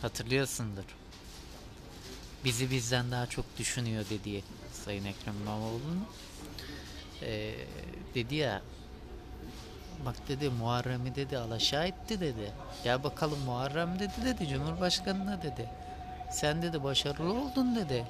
Hatırlıyorsundur. 0.01 0.83
Bizi 2.45 2.71
bizden 2.71 3.11
daha 3.11 3.27
çok 3.27 3.45
düşünüyor 3.59 4.05
dediği 4.09 4.43
Sayın 4.73 5.05
Ekrem 5.05 5.35
İmamoğlu'nun. 5.41 6.05
Ee, 7.21 7.53
dedi 8.15 8.35
ya 8.35 8.61
bak 10.05 10.15
dedi 10.27 10.49
Muharrem'i 10.49 11.15
dedi 11.15 11.37
alaşağı 11.37 11.87
etti 11.87 12.19
dedi. 12.19 12.51
Ya 12.85 13.03
bakalım 13.03 13.39
Muharrem 13.45 13.99
dedi 13.99 14.13
dedi 14.25 14.47
Cumhurbaşkanına 14.47 15.41
dedi. 15.41 15.69
Sen 16.31 16.61
dedi 16.61 16.83
başarılı 16.83 17.33
oldun 17.33 17.75
dedi. 17.75 18.05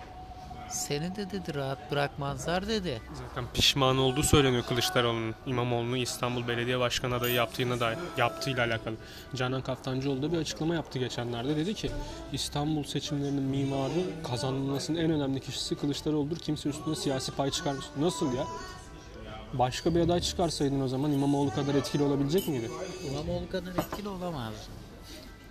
Seni 0.70 1.16
de 1.16 1.32
dedi 1.32 1.56
rahat 1.56 1.92
bırakmazlar 1.92 2.68
dedi. 2.68 3.02
Zaten 3.14 3.46
pişman 3.54 3.98
olduğu 3.98 4.24
söyleniyor 4.24 4.64
Kılıçdaroğlu'nun 4.64 5.36
İmamoğlu'nu 5.46 5.98
İstanbul 5.98 6.48
Belediye 6.48 6.80
Başkanı 6.80 7.16
adayı 7.16 7.34
yaptığına 7.34 7.80
dair 7.80 7.98
yaptığıyla 8.18 8.66
alakalı. 8.66 8.96
Canan 9.36 9.62
Kaftancıoğlu 9.62 10.22
da 10.22 10.32
bir 10.32 10.38
açıklama 10.38 10.76
yaptı 10.76 11.00
geçenlerde. 11.00 11.56
Dedi 11.56 11.74
ki 11.74 11.92
İstanbul 12.34 12.84
seçimlerinin 12.84 13.44
mimarı 13.44 14.24
kazanılmasının 14.24 14.98
en 14.98 15.12
önemli 15.12 15.40
kişisi 15.40 15.76
Kılıçdaroğlu'dur. 15.76 16.38
Kimse 16.38 16.70
üstüne 16.70 16.96
siyasi 16.96 17.32
pay 17.32 17.52
çıkarmış. 17.52 17.86
Nasıl 18.00 18.34
ya? 18.34 18.44
Başka 19.54 19.96
bir 19.96 20.00
aday 20.00 20.22
çıkarsaydın 20.22 20.82
o 20.82 20.88
zaman 20.88 21.12
İmamoğlu 21.12 21.54
kadar 21.54 21.76
etkili 21.76 22.04
olabilecek 22.04 22.48
miydi? 22.48 22.72
İmamoğlu 23.12 23.50
kadar 23.50 23.72
etkili 23.72 24.10
olamazdı. 24.10 24.72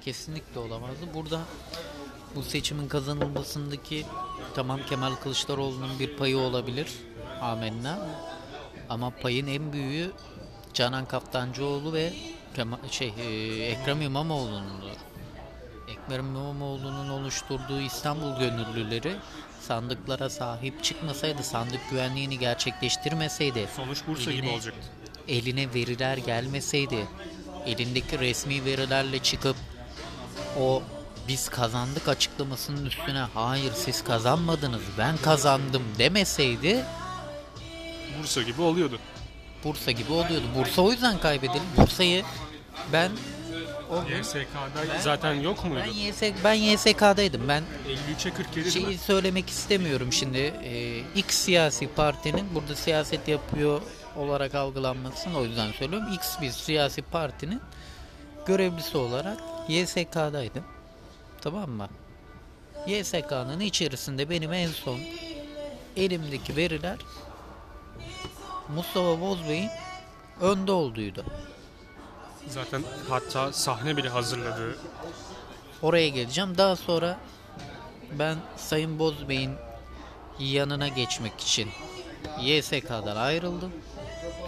Kesinlikle 0.00 0.60
olamazdı. 0.60 1.06
Burada 1.14 1.40
bu 2.36 2.42
seçimin 2.42 2.88
kazanılmasındaki 2.88 4.06
tamam 4.54 4.80
Kemal 4.88 5.14
Kılıçdaroğlu'nun 5.14 5.98
bir 5.98 6.16
payı 6.16 6.38
olabilir. 6.38 6.88
Amenna. 7.40 7.98
Ama 8.88 9.10
payın 9.10 9.46
en 9.46 9.72
büyüğü 9.72 10.12
Canan 10.74 11.06
Kaftancıoğlu 11.06 11.92
ve 11.92 12.12
şey 12.90 13.14
e, 13.18 13.22
Ekrem 13.64 14.02
İmamoğlu'nundur. 14.02 14.96
Ekrem 15.88 16.26
İmamoğlu'nun 16.26 17.08
oluşturduğu 17.08 17.80
İstanbul 17.80 18.38
gönüllüleri 18.38 19.16
sandıklara 19.66 20.30
sahip 20.30 20.84
çıkmasaydı, 20.84 21.42
sandık 21.44 21.80
güvenliğini 21.90 22.38
gerçekleştirmeseydi, 22.38 23.68
Sonuç 23.76 23.98
Bursa 24.06 24.32
gibi 24.32 24.46
Eline- 24.46 24.52
olacaktı. 24.54 24.88
eline 25.28 25.74
veriler 25.74 26.16
gelmeseydi, 26.16 27.06
elindeki 27.66 28.18
resmi 28.18 28.64
verilerle 28.64 29.18
çıkıp 29.18 29.56
o 30.60 30.82
biz 31.28 31.48
kazandık 31.48 32.08
açıklamasının 32.08 32.86
üstüne 32.86 33.18
hayır 33.34 33.72
siz 33.72 34.04
kazanmadınız 34.04 34.82
ben 34.98 35.16
kazandım 35.16 35.82
demeseydi 35.98 36.84
Bursa 38.18 38.42
gibi 38.42 38.62
oluyordu. 38.62 38.98
Bursa 39.64 39.90
gibi 39.90 40.12
oluyordu. 40.12 40.44
Bursa 40.58 40.82
o 40.82 40.90
yüzden 40.92 41.18
kaybedildi. 41.20 41.62
Bursa'yı 41.76 42.24
ben 42.92 43.10
o 43.90 44.04
gün 44.08 44.16
YSK'da 44.18 45.00
zaten 45.02 45.32
yok 45.34 45.58
ben 45.64 45.70
muydu? 45.70 45.88
YS 45.96 46.22
ben 46.44 46.54
YSK'daydım. 46.54 47.48
Ben 47.48 47.62
53'e 48.18 48.34
47 48.34 48.54
değil 48.54 48.70
şeyi 48.70 48.86
mi? 48.86 48.98
söylemek 48.98 49.48
istemiyorum 49.50 50.12
şimdi. 50.12 50.38
Ee, 50.38 50.98
X 51.14 51.34
siyasi 51.34 51.88
partinin 51.88 52.54
burada 52.54 52.74
siyaset 52.76 53.28
yapıyor 53.28 53.82
olarak 54.16 54.54
algılanmasın. 54.54 55.34
O 55.34 55.44
yüzden 55.44 55.72
söylüyorum. 55.72 56.12
X 56.12 56.40
bir 56.40 56.50
siyasi 56.50 57.02
partinin 57.02 57.60
görevlisi 58.46 58.96
olarak 58.96 59.38
YSK'daydım. 59.68 60.64
Tamam 61.40 61.70
mı? 61.70 61.88
YSK'nın 62.86 63.60
içerisinde 63.60 64.30
benim 64.30 64.52
en 64.52 64.68
son 64.68 64.98
elimdeki 65.96 66.56
veriler 66.56 66.98
Mustafa 68.68 69.20
Bozbey'in 69.20 69.70
önde 70.40 70.72
olduğuydu. 70.72 71.24
Zaten 72.48 72.82
hatta 73.08 73.52
sahne 73.52 73.96
bile 73.96 74.08
hazırladı. 74.08 74.78
Oraya 75.82 76.08
geleceğim. 76.08 76.58
Daha 76.58 76.76
sonra 76.76 77.18
ben 78.18 78.36
Sayın 78.56 78.98
Bozbey'in 78.98 79.52
yanına 80.38 80.88
geçmek 80.88 81.40
için 81.40 81.68
YSK'dan 82.40 83.16
ayrıldım. 83.16 83.72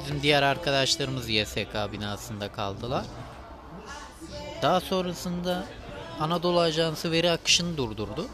Bizim 0.00 0.22
diğer 0.22 0.42
arkadaşlarımız 0.42 1.28
YSK 1.28 1.92
binasında 1.92 2.52
kaldılar. 2.52 3.04
Daha 4.62 4.80
sonrasında 4.80 5.64
Anadolu 6.20 6.60
Ajansı 6.60 7.12
veri 7.12 7.30
akışını 7.30 7.76
durdurdu. 7.76 8.26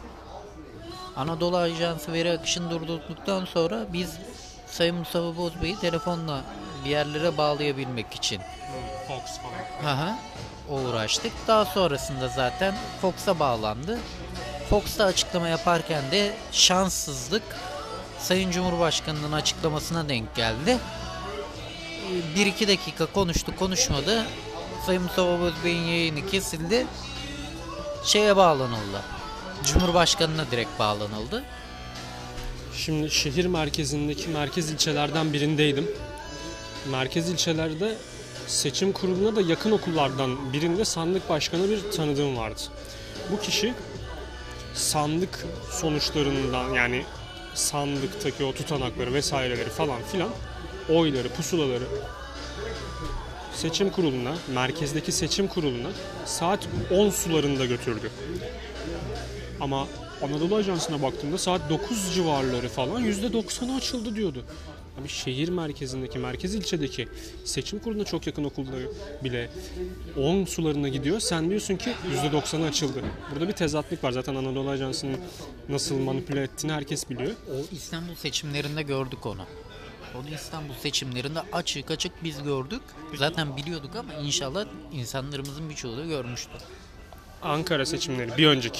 Anadolu 1.15 1.57
Ajansı 1.57 2.13
veri 2.13 2.31
akışını 2.31 2.71
durdurduktan 2.71 3.45
sonra 3.45 3.85
biz 3.93 4.17
Sayın 4.67 4.95
Mustafa 4.95 5.37
Bozbey'i 5.37 5.79
telefonla 5.79 6.41
bir 6.85 6.89
yerlere 6.89 7.37
bağlayabilmek 7.37 8.13
için 8.13 8.41
Fox 9.07 9.37
falan. 9.37 9.93
Aha, 9.93 10.19
uğraştık. 10.69 11.31
Daha 11.47 11.65
sonrasında 11.65 12.27
zaten 12.27 12.75
Fox'a 13.01 13.39
bağlandı. 13.39 13.99
Fox'ta 14.69 15.05
açıklama 15.05 15.47
yaparken 15.47 16.11
de 16.11 16.33
şanssızlık 16.51 17.43
Sayın 18.19 18.51
Cumhurbaşkanı'nın 18.51 19.31
açıklamasına 19.31 20.09
denk 20.09 20.35
geldi. 20.35 20.77
Ee, 22.11 22.35
Bir 22.35 22.45
iki 22.45 22.67
dakika 22.67 23.05
konuştu 23.05 23.55
konuşmadı. 23.55 24.25
Sayın 24.85 25.03
Mustafa 25.03 25.39
Bozbey'in 25.39 25.83
yayını 25.87 26.27
kesildi. 26.27 26.87
Şeye 28.05 28.35
bağlanıldı. 28.35 29.01
Cumhurbaşkanına 29.63 30.51
direkt 30.51 30.79
bağlanıldı. 30.79 31.43
Şimdi 32.77 33.11
şehir 33.11 33.45
merkezindeki 33.45 34.27
merkez 34.29 34.69
ilçelerden 34.71 35.33
birindeydim. 35.33 35.91
Merkez 36.91 37.29
ilçelerde 37.29 37.95
seçim 38.47 38.91
kuruluna 38.91 39.35
da 39.35 39.41
yakın 39.41 39.71
okullardan 39.71 40.53
birinde 40.53 40.85
sandık 40.85 41.29
başkanı 41.29 41.69
bir 41.69 41.91
tanıdığım 41.91 42.37
vardı. 42.37 42.61
Bu 43.31 43.39
kişi 43.39 43.73
sandık 44.73 45.45
sonuçlarından 45.71 46.73
yani 46.73 47.03
sandıktaki 47.53 48.43
o 48.43 48.53
tutanakları 48.53 49.13
vesaireleri 49.13 49.69
falan 49.69 50.01
filan 50.11 50.29
oyları, 50.89 51.29
pusulaları 51.29 51.83
seçim 53.55 53.89
kuruluna, 53.89 54.35
merkezdeki 54.53 55.11
seçim 55.11 55.47
kuruluna 55.47 55.89
saat 56.25 56.67
10 56.91 57.09
sularında 57.09 57.65
götürdü. 57.65 58.11
Ama 59.61 59.87
Anadolu 60.21 60.55
Ajansı'na 60.55 61.01
baktığımda 61.01 61.37
saat 61.37 61.69
9 61.69 62.13
civarları 62.13 62.69
falan 62.69 63.03
%90'ı 63.03 63.75
açıldı 63.75 64.15
diyordu. 64.15 64.43
Abi 65.01 65.09
şehir 65.09 65.49
merkezindeki, 65.49 66.19
merkez 66.19 66.55
ilçedeki 66.55 67.07
seçim 67.45 67.79
kuruluna 67.79 68.03
çok 68.05 68.27
yakın 68.27 68.43
okulları 68.43 68.91
bile 69.23 69.49
10 70.17 70.45
sularına 70.45 70.87
gidiyor. 70.87 71.19
Sen 71.19 71.49
diyorsun 71.49 71.75
ki 71.75 71.93
%90'ı 72.23 72.65
açıldı. 72.67 73.01
Burada 73.31 73.47
bir 73.47 73.53
tezatlık 73.53 74.03
var. 74.03 74.11
Zaten 74.11 74.35
Anadolu 74.35 74.69
Ajansı'nın 74.69 75.17
nasıl 75.69 75.99
manipüle 75.99 76.43
ettiğini 76.43 76.71
herkes 76.71 77.09
biliyor. 77.09 77.31
O 77.31 77.75
İstanbul 77.75 78.15
seçimlerinde 78.15 78.81
gördük 78.81 79.25
onu. 79.25 79.45
Onu 80.15 80.35
İstanbul 80.35 80.73
seçimlerinde 80.73 81.39
açık 81.53 81.91
açık 81.91 82.23
biz 82.23 82.43
gördük. 82.43 82.81
Zaten 83.15 83.57
biliyorduk 83.57 83.95
ama 83.95 84.13
inşallah 84.13 84.65
insanlarımızın 84.93 85.69
birçoğu 85.69 85.97
da 85.97 86.05
görmüştür. 86.05 86.61
Ankara 87.41 87.85
seçimleri 87.85 88.37
bir 88.37 88.47
önceki 88.47 88.79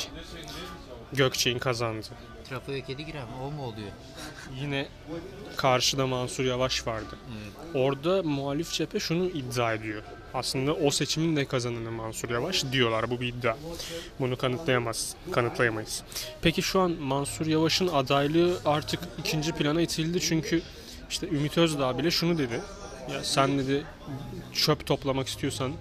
Gökçe'nin 1.14 1.60
kazandı. 1.60 2.08
Trafoya 2.54 2.82
kedi 2.82 3.06
girer 3.06 3.24
mi? 3.24 3.30
O 3.44 3.52
mu 3.52 3.64
oluyor? 3.64 3.88
Yine 4.62 4.88
karşıda 5.58 6.08
Mansur 6.08 6.44
Yavaş 6.46 6.88
vardı. 6.88 7.18
Orada 7.74 8.24
muhalif 8.24 8.72
cephe 8.72 9.00
şunu 9.00 9.26
iddia 9.26 9.74
ediyor. 9.74 10.04
Aslında 10.34 10.74
o 10.74 10.92
seçimin 10.92 11.36
de 11.36 11.46
kazananı 11.46 11.92
Mansur 11.92 12.30
Yavaş 12.30 12.66
diyorlar. 12.72 13.12
Bu 13.12 13.22
bir 13.22 13.28
iddia. 13.28 13.56
Bunu 14.20 14.38
kanıtlayamaz, 14.38 15.16
kanıtlayamayız. 15.32 16.04
Peki 16.42 16.62
şu 16.62 16.80
an 16.80 16.92
Mansur 16.92 17.46
Yavaş'ın 17.46 17.88
adaylığı 17.88 18.58
artık 18.66 19.00
ikinci 19.20 19.52
plana 19.52 19.82
itildi 19.82 20.22
çünkü 20.22 20.62
işte 21.10 21.28
Ümit 21.28 21.58
Özdağ 21.58 21.98
bile 21.98 22.12
şunu 22.12 22.38
dedi. 22.38 22.62
Ya 23.12 23.24
sen 23.24 23.58
dedi 23.58 23.86
çöp 24.54 24.86
toplamak 24.86 25.28
istiyorsan 25.28 25.72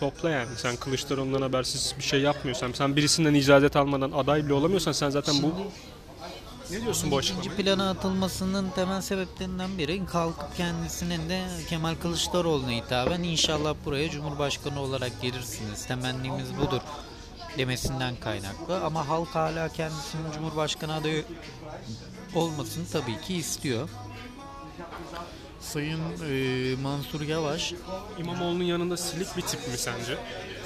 topla 0.00 0.30
yani. 0.30 0.48
Sen 0.56 0.76
Kılıçdaroğlu'ndan 0.76 1.42
habersiz 1.42 1.94
bir 1.98 2.04
şey 2.04 2.20
yapmıyorsan, 2.20 2.72
sen 2.72 2.96
birisinden 2.96 3.34
icazet 3.34 3.76
almadan 3.76 4.12
aday 4.12 4.44
bile 4.44 4.52
olamıyorsan 4.52 4.92
sen 4.92 5.10
zaten 5.10 5.34
bu... 5.42 5.54
Ne 6.70 6.82
diyorsun 6.82 7.10
bu 7.10 7.16
açıklamaya? 7.16 7.44
İkinci 7.44 7.62
plana 7.62 7.90
atılmasının 7.90 8.70
temel 8.70 9.00
sebeplerinden 9.00 9.78
biri 9.78 10.06
kalkıp 10.06 10.56
kendisinin 10.56 11.28
de 11.28 11.44
Kemal 11.68 11.94
Kılıçdaroğlu'na 11.94 12.70
hitaben 12.70 13.22
inşallah 13.22 13.74
buraya 13.84 14.10
Cumhurbaşkanı 14.10 14.80
olarak 14.80 15.22
gelirsiniz. 15.22 15.86
Temennimiz 15.86 16.58
budur 16.58 16.80
demesinden 17.58 18.16
kaynaklı. 18.16 18.84
Ama 18.84 19.08
halk 19.08 19.28
hala 19.28 19.68
kendisinin 19.68 20.32
Cumhurbaşkanı 20.34 20.94
adayı 20.94 21.24
olmasını 22.34 22.84
tabii 22.92 23.20
ki 23.20 23.34
istiyor. 23.36 23.88
Sayın 25.60 26.00
e, 26.30 26.76
Mansur 26.82 27.20
Yavaş 27.20 27.74
İmamoğlu'nun 28.18 28.64
yanında 28.64 28.96
silik 28.96 29.36
bir 29.36 29.42
tip 29.42 29.68
mi 29.68 29.78
sence? 29.78 30.18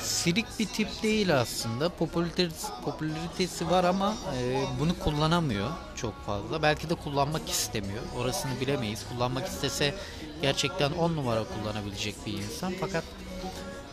silik 0.02 0.46
bir 0.58 0.66
tip 0.66 1.02
değil 1.02 1.40
aslında. 1.40 1.88
Popülaritesi, 1.88 2.66
popülaritesi 2.84 3.70
var 3.70 3.84
ama 3.84 4.14
e, 4.38 4.64
bunu 4.80 4.98
kullanamıyor 4.98 5.70
çok 6.02 6.26
fazla. 6.26 6.62
Belki 6.62 6.90
de 6.90 6.94
kullanmak 6.94 7.50
istemiyor. 7.50 8.02
Orasını 8.18 8.60
bilemeyiz. 8.60 9.04
Kullanmak 9.12 9.46
istese 9.46 9.94
gerçekten 10.42 10.92
on 10.92 11.16
numara 11.16 11.44
kullanabilecek 11.44 12.14
bir 12.26 12.32
insan. 12.32 12.72
Fakat 12.80 13.04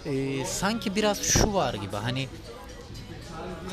e, 0.05 0.45
sanki 0.45 0.95
biraz 0.95 1.21
şu 1.23 1.53
var 1.53 1.73
gibi 1.73 1.95
hani 1.95 2.27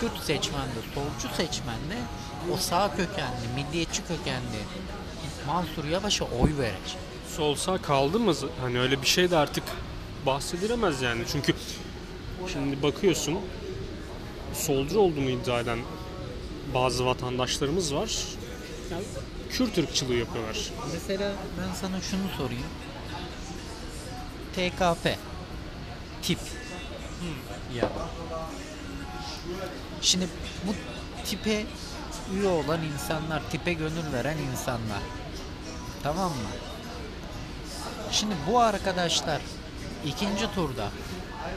Kürt 0.00 0.24
seçmende, 0.24 0.80
solcu 0.94 1.36
seçmende 1.36 1.96
o 2.52 2.56
sağ 2.56 2.96
kökenli, 2.96 3.48
milliyetçi 3.54 4.02
kökenli 4.02 4.58
Mansur 5.46 5.84
Yavaş'a 5.84 6.24
oy 6.24 6.58
verecek. 6.58 6.98
Sol 7.36 7.54
sağ 7.54 7.82
kaldı 7.82 8.18
mı? 8.18 8.34
Hani 8.60 8.80
öyle 8.80 9.02
bir 9.02 9.06
şey 9.06 9.30
de 9.30 9.36
artık 9.36 9.64
bahsedilemez 10.26 11.02
yani. 11.02 11.22
Çünkü 11.32 11.54
şimdi 12.48 12.82
bakıyorsun 12.82 13.38
solcu 14.54 14.98
olduğunu 14.98 15.30
iddia 15.30 15.60
eden 15.60 15.78
bazı 16.74 17.06
vatandaşlarımız 17.06 17.94
var. 17.94 18.24
Yani 18.90 19.04
Kürt 19.50 19.78
ırkçılığı 19.78 20.14
yapıyorlar. 20.14 20.70
Mesela 20.92 21.32
ben 21.58 21.74
sana 21.74 22.00
şunu 22.00 22.22
sorayım. 22.38 22.66
TKP 24.54 25.18
tip. 26.22 26.38
Ya. 27.74 27.88
Şimdi 30.00 30.28
bu 30.66 30.74
tipe 31.24 31.66
üye 32.34 32.48
olan 32.48 32.80
insanlar, 32.94 33.42
tipe 33.50 33.72
gönül 33.72 34.12
veren 34.12 34.36
insanlar. 34.52 35.02
Tamam 36.02 36.30
mı? 36.30 36.50
Şimdi 38.10 38.34
bu 38.50 38.60
arkadaşlar 38.60 39.40
ikinci 40.06 40.54
turda 40.54 40.88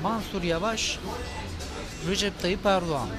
Mansur 0.03 0.43
Yavaş, 0.43 0.99
Recep 2.09 2.41
Tayyip 2.41 2.65
Erdoğan 2.65 3.01
var. 3.01 3.17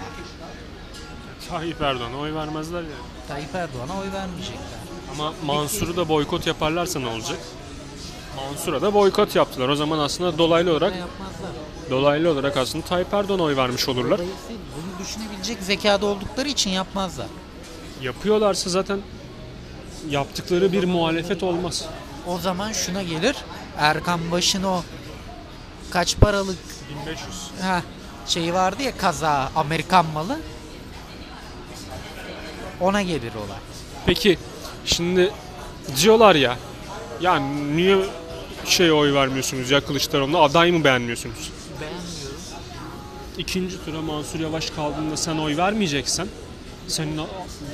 Tayyip 1.49 1.81
Erdoğan'a 1.83 2.19
oy 2.19 2.35
vermezler 2.35 2.83
yani. 2.83 2.93
Tayyip 3.29 3.55
Erdoğan'a 3.55 4.01
oy 4.01 4.13
vermeyecekler. 4.13 4.79
Ama 5.13 5.33
Mansur'u 5.45 5.97
da 5.97 6.09
boykot 6.09 6.47
yaparlarsa 6.47 7.01
ne 7.01 7.07
olacak? 7.07 7.39
Mansur'a 8.37 8.83
da 8.83 8.95
boykot 8.95 9.37
yaptılar. 9.37 9.69
O 9.69 9.77
zaman 9.77 9.99
aslında 9.99 10.39
dolaylı 10.39 10.71
olarak 10.71 10.97
yapmazlar? 10.97 11.51
dolaylı 11.91 12.31
olarak 12.31 12.57
aslında 12.57 12.85
Tayyip 12.85 13.15
Erdoğan'a 13.15 13.43
oy 13.43 13.57
vermiş 13.57 13.89
olurlar. 13.89 14.19
Dolayısıyla 14.19 14.61
bunu 14.77 15.07
düşünebilecek 15.07 15.63
zekada 15.63 16.07
oldukları 16.07 16.49
için 16.49 16.71
yapmazlar. 16.71 17.27
Yapıyorlarsa 18.03 18.71
zaten 18.71 19.01
yaptıkları 20.11 20.73
bir 20.73 20.85
muhalefet 20.85 21.43
olmaz. 21.43 21.85
O 22.27 22.39
zaman 22.39 22.73
şuna 22.73 23.03
gelir. 23.03 23.37
Erkan 23.79 24.31
Baş'ın 24.31 24.63
o 24.63 24.83
kaç 25.91 26.17
paralık 26.17 26.59
1500. 27.05 27.29
ha 27.63 27.83
şeyi 28.27 28.55
vardı 28.55 28.83
ya 28.83 28.97
kaza 28.97 29.51
Amerikan 29.57 30.07
malı. 30.07 30.39
Ona 32.81 33.03
gelir 33.03 33.35
olay. 33.35 33.59
Peki 34.07 34.39
şimdi 34.85 35.33
diyorlar 36.03 36.35
ya 36.35 36.57
ya 37.21 37.37
niye 37.75 37.99
şey 38.65 38.93
oy 38.93 39.15
vermiyorsunuz 39.15 39.71
ya 39.71 39.81
Kılıçdaroğlu'na 39.81 40.39
aday 40.39 40.71
mı 40.73 40.85
beğenmiyorsunuz? 40.85 41.51
Beğenmiyorum. 41.81 42.07
İkinci 43.39 43.85
tura 43.85 44.03
Mansur 44.03 44.41
Yavaş 44.41 44.71
kaldığında 44.71 45.17
sen 45.17 45.39
oy 45.39 45.57
vermeyeceksen 45.57 46.29
senin 46.89 47.21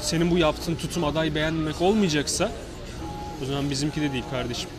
senin 0.01 0.31
bu 0.31 0.39
yaptığın 0.39 0.75
tutum 0.75 1.05
aday 1.05 1.35
beğenmemek 1.35 1.81
olmayacaksa 1.81 2.53
o 3.43 3.47
zaman 3.47 3.71
bizimki 3.71 4.01
de 4.01 4.13
değil 4.13 4.25
kardeşim. 4.31 4.71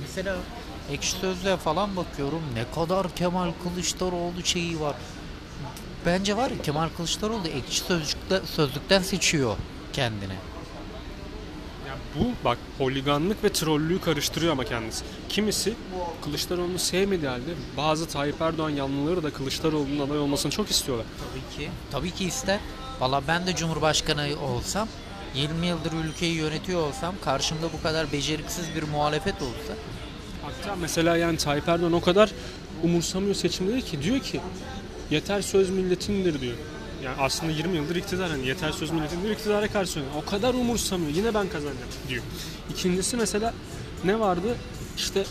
Mesela 0.00 0.36
ekşi 0.90 1.10
sözlüğe 1.10 1.56
falan 1.56 1.96
bakıyorum. 1.96 2.42
Ne 2.54 2.64
kadar 2.74 3.14
Kemal 3.14 3.50
Kılıçdaroğlu 3.62 4.44
şeyi 4.44 4.80
var. 4.80 4.96
Bence 6.06 6.36
var 6.36 6.50
ya 6.50 6.62
Kemal 6.62 6.88
Kılıçdaroğlu 6.96 7.48
ekşi 7.48 7.80
sözlükte, 7.80 8.40
sözlükten 8.46 9.02
seçiyor 9.02 9.56
kendine. 9.92 10.32
Ya 11.88 11.94
bu 12.18 12.44
bak 12.44 12.58
holiganlık 12.78 13.44
ve 13.44 13.52
trollüğü 13.52 14.00
karıştırıyor 14.00 14.52
ama 14.52 14.64
kendisi. 14.64 15.04
Kimisi 15.28 15.74
Kılıçdaroğlu'nu 16.24 16.78
sevmediği 16.78 17.28
halde 17.28 17.54
bazı 17.76 18.08
Tayyip 18.08 18.40
Erdoğan 18.40 18.70
yanlıları 18.70 19.22
da 19.22 19.30
Kılıçdaroğlu'nun 19.30 20.06
aday 20.06 20.18
olmasını 20.18 20.52
çok 20.52 20.70
istiyorlar. 20.70 21.06
Tabii 21.18 21.64
ki. 21.64 21.70
Tabii 21.90 22.10
ki 22.10 22.24
ister. 22.24 22.58
Valla 23.00 23.22
ben 23.28 23.46
de 23.46 23.56
Cumhurbaşkanı 23.56 24.28
olsam 24.42 24.88
20 25.34 25.66
yıldır 25.66 25.92
ülkeyi 25.92 26.34
yönetiyor 26.34 26.80
olsam 26.88 27.14
karşımda 27.24 27.72
bu 27.78 27.82
kadar 27.82 28.12
beceriksiz 28.12 28.74
bir 28.74 28.82
muhalefet 28.82 29.42
olsa 29.42 29.74
Hatta 30.44 30.76
mesela 30.76 31.16
yani 31.16 31.36
Tayyip 31.36 31.68
Erdoğan 31.68 31.92
o 31.92 32.00
kadar 32.00 32.30
umursamıyor 32.82 33.34
seçimleri 33.34 33.82
ki 33.82 34.02
diyor 34.02 34.20
ki 34.20 34.40
yeter 35.10 35.42
söz 35.42 35.70
milletindir 35.70 36.40
diyor. 36.40 36.56
Yani 37.04 37.16
aslında 37.20 37.52
20 37.52 37.76
yıldır 37.76 37.96
iktidar 37.96 38.30
hani 38.30 38.46
yeter 38.46 38.72
söz 38.72 38.90
milletindir 38.90 39.30
iktidara 39.30 39.68
karşı 39.68 40.00
oynuyor. 40.00 40.16
O 40.26 40.30
kadar 40.30 40.54
umursamıyor 40.54 41.10
yine 41.10 41.34
ben 41.34 41.48
kazanacağım 41.48 41.90
diyor. 42.08 42.22
İkincisi 42.70 43.16
mesela 43.16 43.54
ne 44.04 44.20
vardı 44.20 44.56
işte 44.96 45.24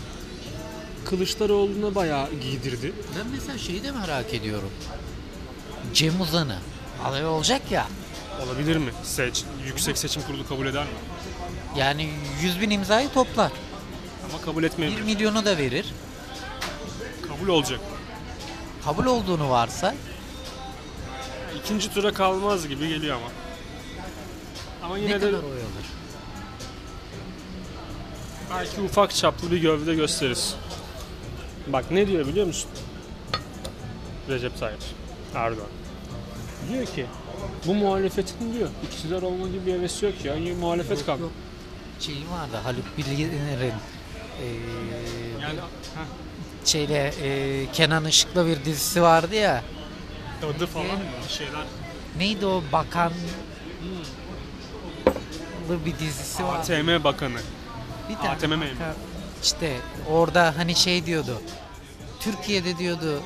Kılıçdaroğlu'na 1.05 1.95
bayağı 1.95 2.27
giydirdi. 2.41 2.93
ben 3.19 3.27
mesela 3.31 3.57
şeyi 3.57 3.83
de 3.83 3.91
merak 3.91 4.33
ediyorum. 4.33 4.69
Cem 5.93 6.21
Uzan'ı 6.21 6.57
aday 7.03 7.25
olacak 7.25 7.61
ya 7.71 7.87
Olabilir 8.45 8.77
mi? 8.77 8.91
Seç, 9.03 9.43
yüksek 9.65 9.97
seçim 9.97 10.21
kurulu 10.21 10.47
kabul 10.47 10.65
eder 10.65 10.83
mi? 10.83 10.89
yani 11.77 12.09
100 12.41 12.61
bin 12.61 12.69
imzayı 12.69 13.09
toplar. 13.09 13.51
Ama 14.29 14.41
kabul 14.41 14.61
1 14.63 14.67
etmeyebilir. 14.67 15.01
milyonu 15.01 15.45
da 15.45 15.57
verir. 15.57 15.85
Kabul 17.27 17.47
olacak. 17.47 17.79
Kabul 18.85 19.05
olduğunu 19.05 19.49
varsa 19.49 19.95
İkinci 21.63 21.93
tura 21.93 22.13
kalmaz 22.13 22.67
gibi 22.67 22.87
geliyor 22.87 23.15
ama. 23.15 23.25
Ama 24.83 24.95
ne 24.97 25.01
yine 25.01 25.13
de 25.13 25.19
kadar 25.19 25.43
oy 25.43 25.51
alır? 25.51 25.85
belki 28.51 28.81
ufak 28.81 29.15
çaplı 29.15 29.51
bir 29.51 29.57
gövde 29.57 29.95
gösteririz. 29.95 30.55
Bak 31.67 31.91
ne 31.91 32.07
diyor 32.07 32.27
biliyor 32.27 32.47
musun? 32.47 32.69
Recep 34.29 34.59
Tayyip 34.59 34.81
Erdoğan. 35.35 35.67
Diyor 36.71 36.85
ki 36.85 37.05
bu 37.65 37.73
muhalefetin 37.75 38.53
diyor 38.53 38.69
iktidar 38.83 39.21
olma 39.21 39.47
gibi 39.47 39.65
bir 39.65 39.73
hevesi 39.73 40.05
yok 40.05 40.25
ya. 40.25 40.55
Muhalefet 40.55 41.05
kalk. 41.05 41.19
Şeyi 41.99 42.29
vardı 42.31 42.57
Haluk 42.63 42.97
Bilginer'in 42.97 43.73
Yani 45.41 45.59
heh, 45.59 46.65
şeyle 46.65 47.13
eee, 47.23 47.71
Kenan 47.71 48.05
Işık'la 48.05 48.45
bir 48.47 48.65
dizisi 48.65 49.01
vardı 49.01 49.35
ya. 49.35 49.63
dadı 50.41 50.65
falan 50.67 50.85
bir 51.27 51.33
şeyler. 51.33 51.63
Neydi 52.17 52.45
o 52.45 52.63
bakan 52.71 53.11
bir 55.85 55.99
dizisi 55.99 56.43
var. 56.43 56.59
ATM 56.59 57.03
Bakanı. 57.03 57.39
Bir 58.09 58.15
tane 58.15 58.29
ATM 58.29 58.51
bakan- 58.51 58.93
İşte 59.43 59.77
orada 60.09 60.53
hani 60.57 60.75
şey 60.75 61.05
diyordu. 61.05 61.41
Türkiye'de 62.19 62.77
diyordu. 62.77 63.21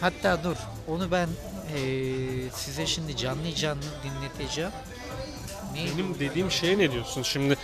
Hatta 0.00 0.44
dur 0.44 0.56
onu 0.88 1.10
ben 1.10 1.28
eee, 1.76 2.50
size 2.54 2.86
şimdi 2.86 3.16
canlı 3.16 3.54
canlı 3.54 3.82
dinleteceğim. 4.04 4.70
Neydi? 5.74 5.90
Benim 5.98 6.18
dediğim 6.20 6.50
şeye 6.50 6.78
ne 6.78 6.92
diyorsun? 6.92 7.22
Şimdi 7.22 7.56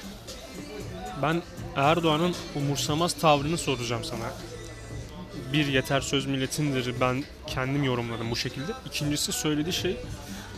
ben 1.22 1.42
Erdoğan'ın 1.76 2.34
umursamaz 2.56 3.12
tavrını 3.14 3.58
soracağım 3.58 4.04
sana. 4.04 4.32
Bir 5.52 5.66
yeter 5.66 6.00
söz 6.00 6.26
milletindir. 6.26 7.00
Ben 7.00 7.24
kendim 7.46 7.84
yorumladım 7.84 8.30
bu 8.30 8.36
şekilde. 8.36 8.72
İkincisi 8.86 9.32
söylediği 9.32 9.72
şey 9.72 9.96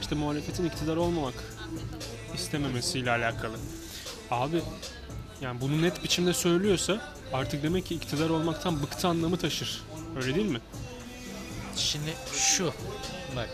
işte 0.01 0.15
muhalefetin 0.15 0.65
iktidar 0.65 0.97
olmamak 0.97 1.35
istememesiyle 2.35 3.11
alakalı. 3.11 3.57
Abi 4.31 4.63
Yani 5.41 5.61
bunu 5.61 5.83
net 5.83 6.05
biçimde 6.05 6.33
söylüyorsa 6.33 7.13
artık 7.33 7.63
demek 7.63 7.87
ki 7.87 7.95
iktidar 7.95 8.31
olmaktan 8.31 8.83
bıktı 8.83 9.09
anlamı 9.09 9.37
taşır. 9.37 9.83
Öyle 10.17 10.35
değil 10.35 10.47
mi? 10.47 10.61
Şimdi 11.77 12.15
şu 12.35 12.73
bak 13.37 13.49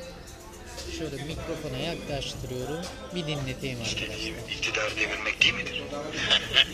şöyle 0.99 1.25
mikrofona 1.25 1.77
yaklaştırıyorum 1.77 2.85
bir 3.15 3.27
dinleteyim 3.27 3.79
arkadaşlar. 3.79 4.51
İktidar 4.51 4.97
devirmek 4.97 5.43
değil 5.43 5.55
midir? 5.55 5.83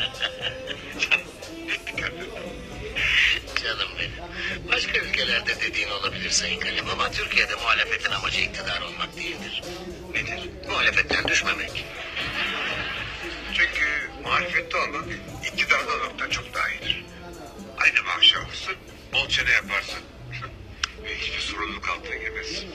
Canım 3.62 3.88
benim. 3.98 4.12
Başka 4.72 4.98
ülkelerde 4.98 5.60
dediğin 5.60 5.90
olabilir 5.90 6.30
Sayın 6.30 6.60
Kalem 6.60 6.88
ama 6.88 7.10
Türkiye'de 7.10 7.54
muhalefetin 7.54 8.10
amacı 8.10 8.40
iktidar 8.40 8.80
olmak 8.80 9.16
değildir. 9.16 9.62
Nedir? 10.14 10.50
Muhalefetten 10.68 11.28
düşmemek. 11.28 11.84
Çünkü 13.54 14.10
muhalefette 14.22 14.76
olmak 14.76 15.04
iktidarda 15.44 15.92
olmaktan 15.94 16.30
çok 16.30 16.54
daha 16.54 16.68
iyidir. 16.70 17.04
Aynı 17.78 18.02
maaşı 18.02 18.38
alırsın, 18.38 18.74
bol 19.12 19.28
çene 19.28 19.50
yaparsın 19.50 20.00
ve 21.04 21.18
hiçbir 21.18 21.40
sorumluluk 21.40 21.88
altına 21.88 22.16
girmezsin. 22.16 22.70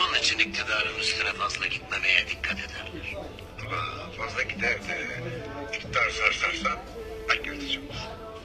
Onun 0.00 0.14
için 0.18 0.38
iktidarın 0.38 0.98
üstüne 0.98 1.32
fazla 1.32 1.66
gitmemeye 1.66 2.28
dikkat 2.28 2.58
ederler. 2.58 3.14
Fazla 4.18 4.42
gider 4.42 4.74
de 4.88 5.06
iktidar 5.76 6.10
sarsarsan 6.10 6.78
ben 7.28 7.34
yırtacağım. 7.52 7.86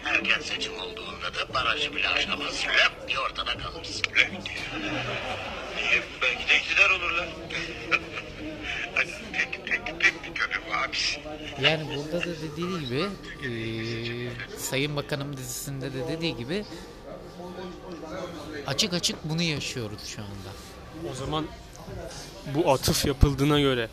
Erken 0.06 0.40
seçim 0.42 0.74
olduğunda 0.80 1.34
da 1.36 1.54
barajı 1.54 1.96
bile 1.96 2.10
aşamaz. 2.10 2.66
Lep 2.68 3.08
diye 3.08 3.20
ortada 3.20 3.58
kalırsın. 3.58 4.04
Lep 4.18 4.32
diye. 4.32 4.58
Niye? 5.78 6.04
Belki 6.22 6.50
de 6.50 6.58
iktidar 6.58 6.90
olurlar. 6.90 7.28
Hadi 8.96 9.12
tek 9.34 9.68
tek 9.68 9.86
tek 10.02 10.24
bir 10.24 10.34
köpek 10.34 10.62
abisi. 10.88 11.20
Yani 11.62 11.88
burada 11.96 12.22
da 12.22 12.26
dediği 12.42 12.80
gibi 12.80 13.06
eee, 13.44 14.32
Sayın 14.58 14.96
Bakanım 14.96 15.38
dizisinde 15.38 15.94
de 15.94 16.08
dediği 16.08 16.38
gibi 16.38 16.66
açık 18.68 18.94
açık 18.94 19.24
bunu 19.24 19.42
yaşıyoruz 19.42 20.06
şu 20.06 20.22
anda. 20.22 20.50
O 21.12 21.16
zaman 21.16 21.46
bu 22.56 22.72
atıf 22.74 23.06
yapıldığına 23.06 23.60
göre 23.60 23.90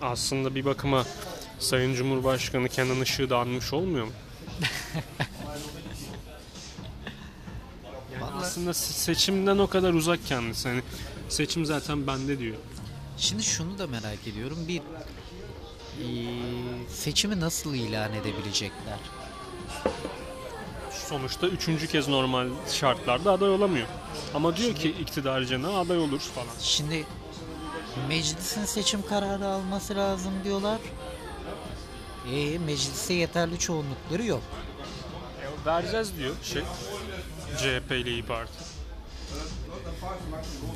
aslında 0.00 0.54
bir 0.54 0.64
bakıma 0.64 1.04
Sayın 1.58 1.94
Cumhurbaşkanı 1.94 2.68
Kenan 2.68 3.00
Işık'ı 3.00 3.30
da 3.30 3.38
anmış 3.38 3.72
olmuyor 3.72 4.04
mu? 4.06 4.12
Yani 8.12 8.24
aslında 8.34 8.70
se- 8.70 8.92
seçimden 8.92 9.58
o 9.58 9.66
kadar 9.66 9.94
uzak 9.94 10.26
kendisi. 10.26 10.68
Hani 10.68 10.82
seçim 11.28 11.66
zaten 11.66 12.06
bende 12.06 12.38
diyor. 12.38 12.56
Şimdi 13.18 13.42
şunu 13.42 13.78
da 13.78 13.86
merak 13.86 14.26
ediyorum. 14.26 14.58
Bir 14.68 14.74
eee, 16.00 16.28
seçimi 16.94 17.40
nasıl 17.40 17.74
ilan 17.74 18.12
edebilecekler? 18.14 18.98
Sonuçta 21.08 21.46
üçüncü 21.46 21.86
kez 21.88 22.08
normal 22.08 22.48
şartlarda 22.72 23.32
aday 23.32 23.50
olamıyor. 23.50 23.86
Ama 24.34 24.56
diyor 24.56 24.74
ki 24.74 24.90
iktidarcına 25.00 25.78
aday 25.80 25.98
olur 25.98 26.20
falan. 26.20 26.46
Şimdi 26.60 27.06
meclisin 28.08 28.64
seçim 28.64 29.06
kararı 29.06 29.46
alması 29.46 29.94
lazım 29.96 30.32
diyorlar. 30.44 30.78
E 32.34 32.58
mecliste 32.58 33.14
yeterli 33.14 33.58
çoğunlukları 33.58 34.24
yok. 34.24 34.42
Vereceğiz 35.66 36.16
diyor 36.18 36.34
şey 36.42 36.62
CHP 37.58 37.92
ile 37.92 38.10
İYİ 38.10 38.22
Parti. 38.26 38.52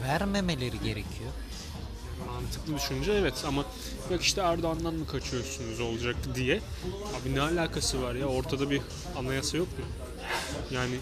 Vermemeleri 0.08 0.80
gerekiyor. 0.80 1.30
Mantıklı 2.26 2.74
düşünce 2.76 3.12
evet 3.12 3.44
ama 3.46 3.64
yok 4.10 4.22
işte 4.22 4.40
Erdoğan'dan 4.40 4.94
mı 4.94 5.06
kaçıyorsunuz 5.06 5.80
olacak 5.80 6.16
diye. 6.34 6.60
Abi 7.22 7.34
ne 7.34 7.40
alakası 7.40 8.02
var 8.02 8.14
ya 8.14 8.26
ortada 8.26 8.70
bir 8.70 8.80
anayasa 9.18 9.56
yok 9.56 9.68
mu? 9.78 9.84
Yani 10.70 10.94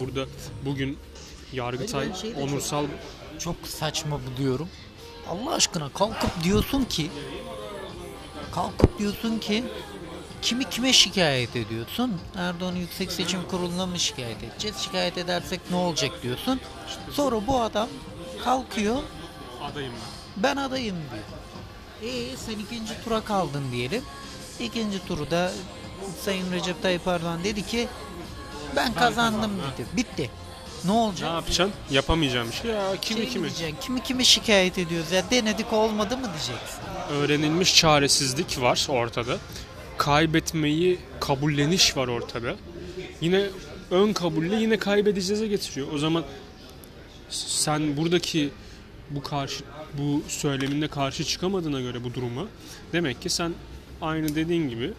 burada 0.00 0.26
bugün 0.64 0.98
Yargıtay 1.52 2.14
şeyi 2.14 2.34
de 2.36 2.40
çok- 2.40 2.48
onursal 2.50 2.86
Çok 3.38 3.56
saçma 3.64 4.20
buluyorum. 4.26 4.68
Allah 5.30 5.54
aşkına 5.54 5.88
kalkıp 5.88 6.44
diyorsun 6.44 6.84
ki 6.84 7.10
kalkıp 8.54 8.98
diyorsun 8.98 9.38
ki 9.38 9.64
kimi 10.42 10.70
kime 10.70 10.92
şikayet 10.92 11.56
ediyorsun? 11.56 12.20
Erdoğan 12.36 12.74
Yüksek 12.74 13.12
Seçim 13.12 13.48
Kurulu'na 13.48 13.86
mı 13.86 13.98
şikayet 13.98 14.42
edeceğiz? 14.42 14.76
Şikayet 14.76 15.18
edersek 15.18 15.60
ne 15.70 15.76
olacak 15.76 16.22
diyorsun. 16.22 16.60
Sonra 17.12 17.46
bu 17.46 17.60
adam 17.60 17.88
kalkıyor 18.44 19.02
adayım 19.62 19.92
ben. 20.36 20.42
ben 20.42 20.62
adayım 20.62 20.96
diyor. 20.96 21.24
E 22.12 22.36
sen 22.36 22.58
ikinci 22.58 23.04
tura 23.04 23.20
kaldın 23.20 23.72
diyelim. 23.72 24.02
İkinci 24.60 25.06
turu 25.06 25.30
da 25.30 25.52
Sayın 26.24 26.52
Recep 26.52 26.82
Tayyip 26.82 27.06
Erdoğan 27.06 27.44
dedi 27.44 27.66
ki 27.66 27.88
ben 28.76 28.94
kazandım 28.94 29.40
kazandım, 29.40 29.60
dedi. 29.78 29.86
Bitti. 29.96 30.30
Ne 30.84 30.90
olacak? 30.92 31.28
Ne 31.30 31.34
yapacaksın? 31.34 31.72
Yapamayacağım 31.90 32.48
bir 32.48 32.52
şey 32.54 32.70
ya 32.70 32.96
kimi 33.02 33.20
Şey 33.20 33.28
kimi. 33.28 33.44
diyeceksin, 33.44 33.76
kimi 33.80 34.02
kimi 34.02 34.24
şikayet 34.24 34.78
ediyoruz 34.78 35.12
ya 35.12 35.30
denedik 35.30 35.72
olmadı 35.72 36.16
mı 36.16 36.22
diyeceksin. 36.24 36.80
Öğrenilmiş 37.10 37.76
çaresizlik 37.76 38.60
var 38.60 38.86
ortada. 38.88 39.36
Kaybetmeyi 39.98 40.98
kabulleniş 41.20 41.96
var 41.96 42.08
ortada. 42.08 42.56
Yine 43.20 43.44
ön 43.90 44.12
kabulle 44.12 44.56
yine 44.56 44.78
kaybedeceğize 44.78 45.46
getiriyor. 45.46 45.86
O 45.94 45.98
zaman 45.98 46.24
sen 47.30 47.96
buradaki 47.96 48.50
bu 49.10 49.22
karşı 49.22 49.64
bu 49.98 50.22
söyleminde 50.28 50.88
karşı 50.88 51.24
çıkamadığına 51.24 51.80
göre 51.80 52.04
bu 52.04 52.14
duruma 52.14 52.46
demek 52.92 53.22
ki 53.22 53.30
sen 53.30 53.52
aynı 54.02 54.34
dediğin 54.34 54.68
gibi 54.68 54.92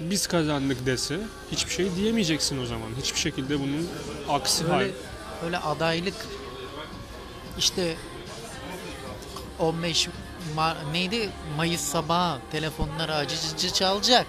biz 0.00 0.26
kazandık 0.26 0.86
dese 0.86 1.20
hiçbir 1.52 1.72
şey 1.72 1.96
diyemeyeceksin 1.96 2.62
o 2.62 2.66
zaman. 2.66 2.88
Hiçbir 3.02 3.18
şekilde 3.18 3.60
bunun 3.60 3.88
aksi 4.28 4.64
hal. 4.64 4.80
Öyle, 4.80 4.92
öyle 5.44 5.58
adaylık 5.58 6.14
işte 7.58 7.94
15 9.58 10.08
Mar- 10.56 10.92
neydi 10.92 11.28
Mayıs 11.56 11.80
sabahı 11.80 12.38
telefonları 12.52 13.14
acıcıcı 13.14 13.72
çalacak. 13.72 14.26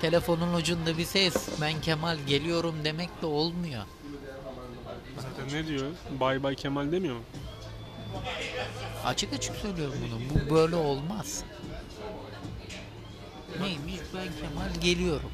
Telefonun 0.00 0.54
ucunda 0.54 0.98
bir 0.98 1.04
ses 1.04 1.34
ben 1.60 1.80
Kemal 1.80 2.18
geliyorum 2.26 2.74
demek 2.84 3.22
de 3.22 3.26
olmuyor. 3.26 3.82
Zaten 5.16 5.58
ne 5.60 5.66
diyor? 5.66 5.86
Bay 6.20 6.42
bay 6.42 6.54
Kemal 6.54 6.92
demiyor 6.92 7.16
mu? 7.16 7.22
Açık 9.04 9.32
açık 9.32 9.56
söylüyorum 9.56 9.94
bunu. 10.08 10.20
Bu 10.50 10.54
böyle 10.54 10.76
olmaz. 10.76 11.42
Neymiş 13.60 14.00
ben 14.14 14.28
Kemal 14.48 14.80
geliyorum. 14.80 15.30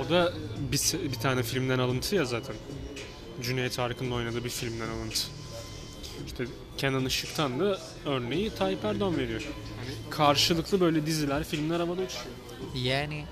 O 0.00 0.10
da 0.10 0.32
bir, 0.72 1.12
bir 1.12 1.18
tane 1.18 1.42
filmden 1.42 1.78
alıntı 1.78 2.14
ya 2.14 2.24
zaten. 2.24 2.56
Cüneyt 3.42 3.78
Arkın'ın 3.78 4.10
oynadığı 4.10 4.44
bir 4.44 4.50
filmden 4.50 4.88
alıntı. 4.88 5.20
İşte 6.26 6.44
Kenan 6.78 7.04
Işık'tan 7.04 7.60
da 7.60 7.78
örneği 8.06 8.54
Tayyip 8.54 8.84
Erdoğan 8.84 9.16
veriyor. 9.16 9.42
Hani 9.76 10.10
karşılıklı 10.10 10.80
böyle 10.80 11.06
diziler, 11.06 11.44
filmler 11.44 11.80
havada 11.80 12.02
uçuyor. 12.02 12.24
Yani 12.74 13.24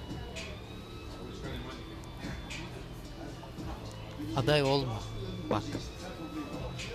aday 4.37 4.63
olma. 4.63 5.01
Bak. 5.51 5.63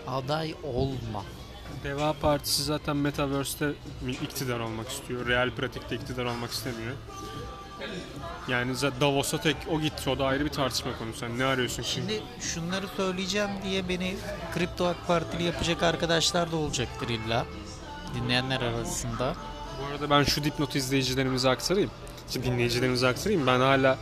Aday 0.07 0.55
olma. 0.63 1.25
Deva 1.83 2.13
Partisi 2.13 2.63
zaten 2.63 2.97
Metaverse'te 2.97 3.73
iktidar 4.21 4.59
olmak 4.59 4.89
istiyor. 4.89 5.27
Real 5.27 5.51
pratikte 5.51 5.95
iktidar 5.95 6.25
olmak 6.25 6.51
istemiyor. 6.51 6.95
Yani 8.47 8.73
Davos'a 9.01 9.41
tek 9.41 9.55
o 9.71 9.81
gitti. 9.81 10.09
O 10.09 10.19
da 10.19 10.25
ayrı 10.25 10.45
bir 10.45 10.49
tartışma 10.49 10.97
konusu. 10.97 11.19
Sen 11.19 11.39
ne 11.39 11.45
arıyorsun 11.45 11.83
şimdi? 11.83 12.13
Şimdi 12.13 12.43
şunları 12.43 12.87
söyleyeceğim 12.97 13.49
diye 13.63 13.89
beni 13.89 14.15
Kripto 14.53 14.85
AK 14.85 15.07
Partili 15.07 15.43
yapacak 15.43 15.83
arkadaşlar 15.83 16.51
da 16.51 16.55
olacaktır 16.55 17.09
illa. 17.09 17.45
Dinleyenler 18.15 18.61
arasında. 18.61 19.35
Bu 19.81 19.85
arada 19.85 20.09
ben 20.09 20.23
şu 20.23 20.43
dipnotu 20.43 20.77
izleyicilerimize 20.77 21.49
aktarayım. 21.49 21.91
Şimdi 22.29 22.45
dinleyicilerimize 22.45 23.07
aktarayım. 23.07 23.47
Ben 23.47 23.59
hala 23.59 23.97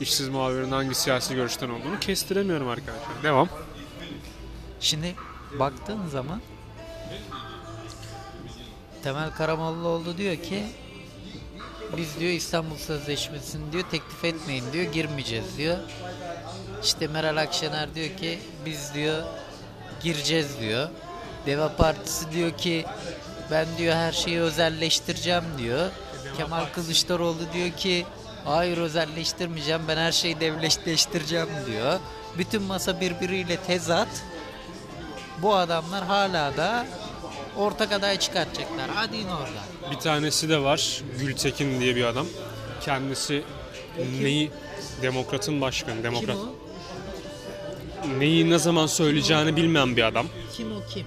işsiz 0.00 0.28
muhabirin 0.28 0.70
hangi 0.70 0.94
siyasi 0.94 1.34
görüşten 1.34 1.68
olduğunu 1.68 2.00
kestiremiyorum 2.00 2.68
arkadaşlar. 2.68 3.22
Devam. 3.22 3.48
Şimdi 4.80 5.14
baktığın 5.58 6.06
zaman 6.06 6.40
Temel 9.04 9.30
Karamollaoğlu 9.30 10.18
diyor 10.18 10.36
ki 10.36 10.62
biz 11.96 12.18
diyor 12.18 12.32
İstanbul 12.32 12.76
Sözleşmesi'ni 12.76 13.72
diyor 13.72 13.84
teklif 13.90 14.24
etmeyin 14.24 14.64
diyor 14.72 14.92
girmeyeceğiz 14.92 15.58
diyor. 15.58 15.76
İşte 16.82 17.06
Meral 17.06 17.36
Akşener 17.36 17.94
diyor 17.94 18.16
ki 18.16 18.38
biz 18.66 18.94
diyor 18.94 19.22
gireceğiz 20.02 20.60
diyor. 20.60 20.88
Deva 21.46 21.76
Partisi 21.76 22.32
diyor 22.32 22.50
ki 22.50 22.84
ben 23.50 23.66
diyor 23.78 23.94
her 23.94 24.12
şeyi 24.12 24.40
özelleştireceğim 24.40 25.44
diyor. 25.58 25.90
Kemal 26.36 26.64
Kılıçdaroğlu 26.74 27.52
diyor 27.52 27.70
ki 27.70 28.06
hayır 28.44 28.78
özelleştirmeyeceğim 28.78 29.82
ben 29.88 29.96
her 29.96 30.12
şeyi 30.12 30.40
devletleştireceğim 30.40 31.48
diyor. 31.66 32.00
Bütün 32.38 32.62
masa 32.62 33.00
birbiriyle 33.00 33.56
tezat. 33.56 34.08
Bu 35.42 35.54
adamlar 35.54 36.04
hala 36.04 36.56
da 36.56 36.86
Ortak 37.56 37.92
aday 37.92 38.18
çıkartacaklar. 38.18 38.90
Hadi 38.94 39.16
in 39.16 39.28
oradan. 39.28 39.90
Bir 39.90 39.96
tanesi 39.96 40.48
de 40.48 40.62
var. 40.62 41.02
Gültekin 41.20 41.80
diye 41.80 41.96
bir 41.96 42.04
adam. 42.04 42.26
Kendisi 42.80 43.42
neyi 44.22 44.50
demokratın 45.02 45.60
başkanı. 45.60 45.94
Kim 45.94 46.04
Demokrat. 46.04 46.36
o? 46.36 46.54
Neyi 48.18 48.50
ne 48.50 48.58
zaman 48.58 48.86
söyleyeceğini 48.86 49.56
bilmeyen 49.56 49.96
bir 49.96 50.02
adam. 50.02 50.26
Kim 50.56 50.72
o 50.76 50.80
kim? 50.94 51.06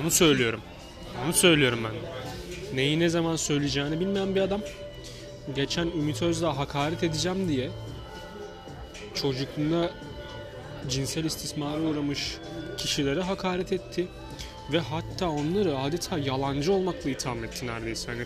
Onu 0.00 0.10
söylüyorum. 0.10 0.60
Onu 1.24 1.32
söylüyorum 1.32 1.78
ben. 1.84 1.92
Neyi 2.76 3.00
ne 3.00 3.08
zaman 3.08 3.36
söyleyeceğini 3.36 4.00
bilmeyen 4.00 4.34
bir 4.34 4.40
adam. 4.40 4.60
Geçen 5.54 5.86
Ümit 5.86 6.22
Özdağ 6.22 6.56
hakaret 6.56 7.02
edeceğim 7.02 7.48
diye 7.48 7.70
çocukluğunda 9.14 9.90
cinsel 10.88 11.24
istismara 11.24 11.80
uğramış 11.80 12.36
kişilere 12.78 13.22
hakaret 13.22 13.72
etti. 13.72 14.08
Ve 14.72 14.78
hatta 14.80 15.28
onları 15.30 15.78
adeta 15.78 16.18
yalancı 16.18 16.72
olmakla 16.72 17.10
itham 17.10 17.44
etti 17.44 17.66
neredeyse. 17.66 18.12
Hani 18.12 18.24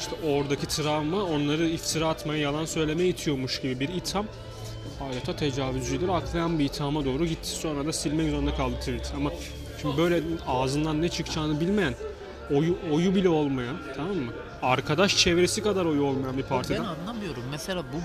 işte 0.00 0.12
oradaki 0.26 0.66
travma 0.66 1.22
onları 1.22 1.66
iftira 1.68 2.08
atmaya, 2.08 2.40
yalan 2.40 2.64
söylemeye 2.64 3.08
itiyormuş 3.08 3.60
gibi 3.60 3.80
bir 3.80 3.88
itham. 3.88 4.26
Adeta 5.10 5.36
tecavüzcüleri 5.36 6.12
aklayan 6.12 6.58
bir 6.58 6.64
ithama 6.64 7.04
doğru 7.04 7.26
gitti. 7.26 7.48
Sonra 7.48 7.86
da 7.86 7.92
silmek 7.92 8.30
zorunda 8.30 8.54
kaldı 8.54 8.74
tweet. 8.80 9.12
Ama 9.16 9.30
şimdi 9.80 9.96
böyle 9.96 10.22
ağzından 10.46 11.02
ne 11.02 11.08
çıkacağını 11.08 11.60
bilmeyen, 11.60 11.94
oyu, 12.54 12.78
oyu 12.92 13.14
bile 13.14 13.28
olmayan, 13.28 13.76
tamam 13.96 14.16
mı? 14.16 14.32
Arkadaş 14.62 15.16
çevresi 15.16 15.62
kadar 15.62 15.84
oyu 15.84 16.02
olmayan 16.04 16.36
bir 16.36 16.42
Ben 16.42 16.48
partiden. 16.48 16.84
anlamıyorum. 16.84 17.42
Mesela 17.50 17.82
bu 17.82 18.00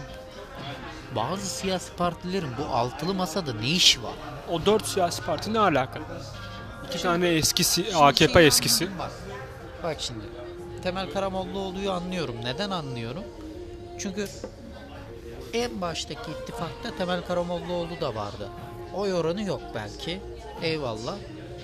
bazı 1.15 1.45
siyasi 1.45 1.93
partilerin 1.93 2.49
bu 2.59 2.75
altılı 2.75 3.13
masada 3.13 3.53
ne 3.53 3.69
işi 3.69 4.03
var? 4.03 4.13
O 4.51 4.65
dört 4.65 4.85
siyasi 4.87 5.21
parti 5.25 5.53
ne 5.53 5.59
alaka? 5.59 5.99
İki 6.89 7.01
tane 7.01 7.27
eskisi, 7.27 7.95
AKP 7.95 8.41
eskisi. 8.43 8.87
Bak 9.83 9.97
şimdi. 9.99 10.25
Temel 10.83 11.11
Karamollaoğlu'yu 11.11 11.91
anlıyorum. 11.91 12.35
Neden 12.43 12.69
anlıyorum? 12.69 13.23
Çünkü 13.99 14.27
en 15.53 15.81
baştaki 15.81 16.31
ittifakta 16.31 16.95
Temel 16.97 17.21
Karamollaoğlu 17.25 18.01
da 18.01 18.15
vardı. 18.15 18.49
Oy 18.93 19.13
oranı 19.13 19.43
yok 19.43 19.61
belki. 19.75 20.21
Eyvallah. 20.61 21.15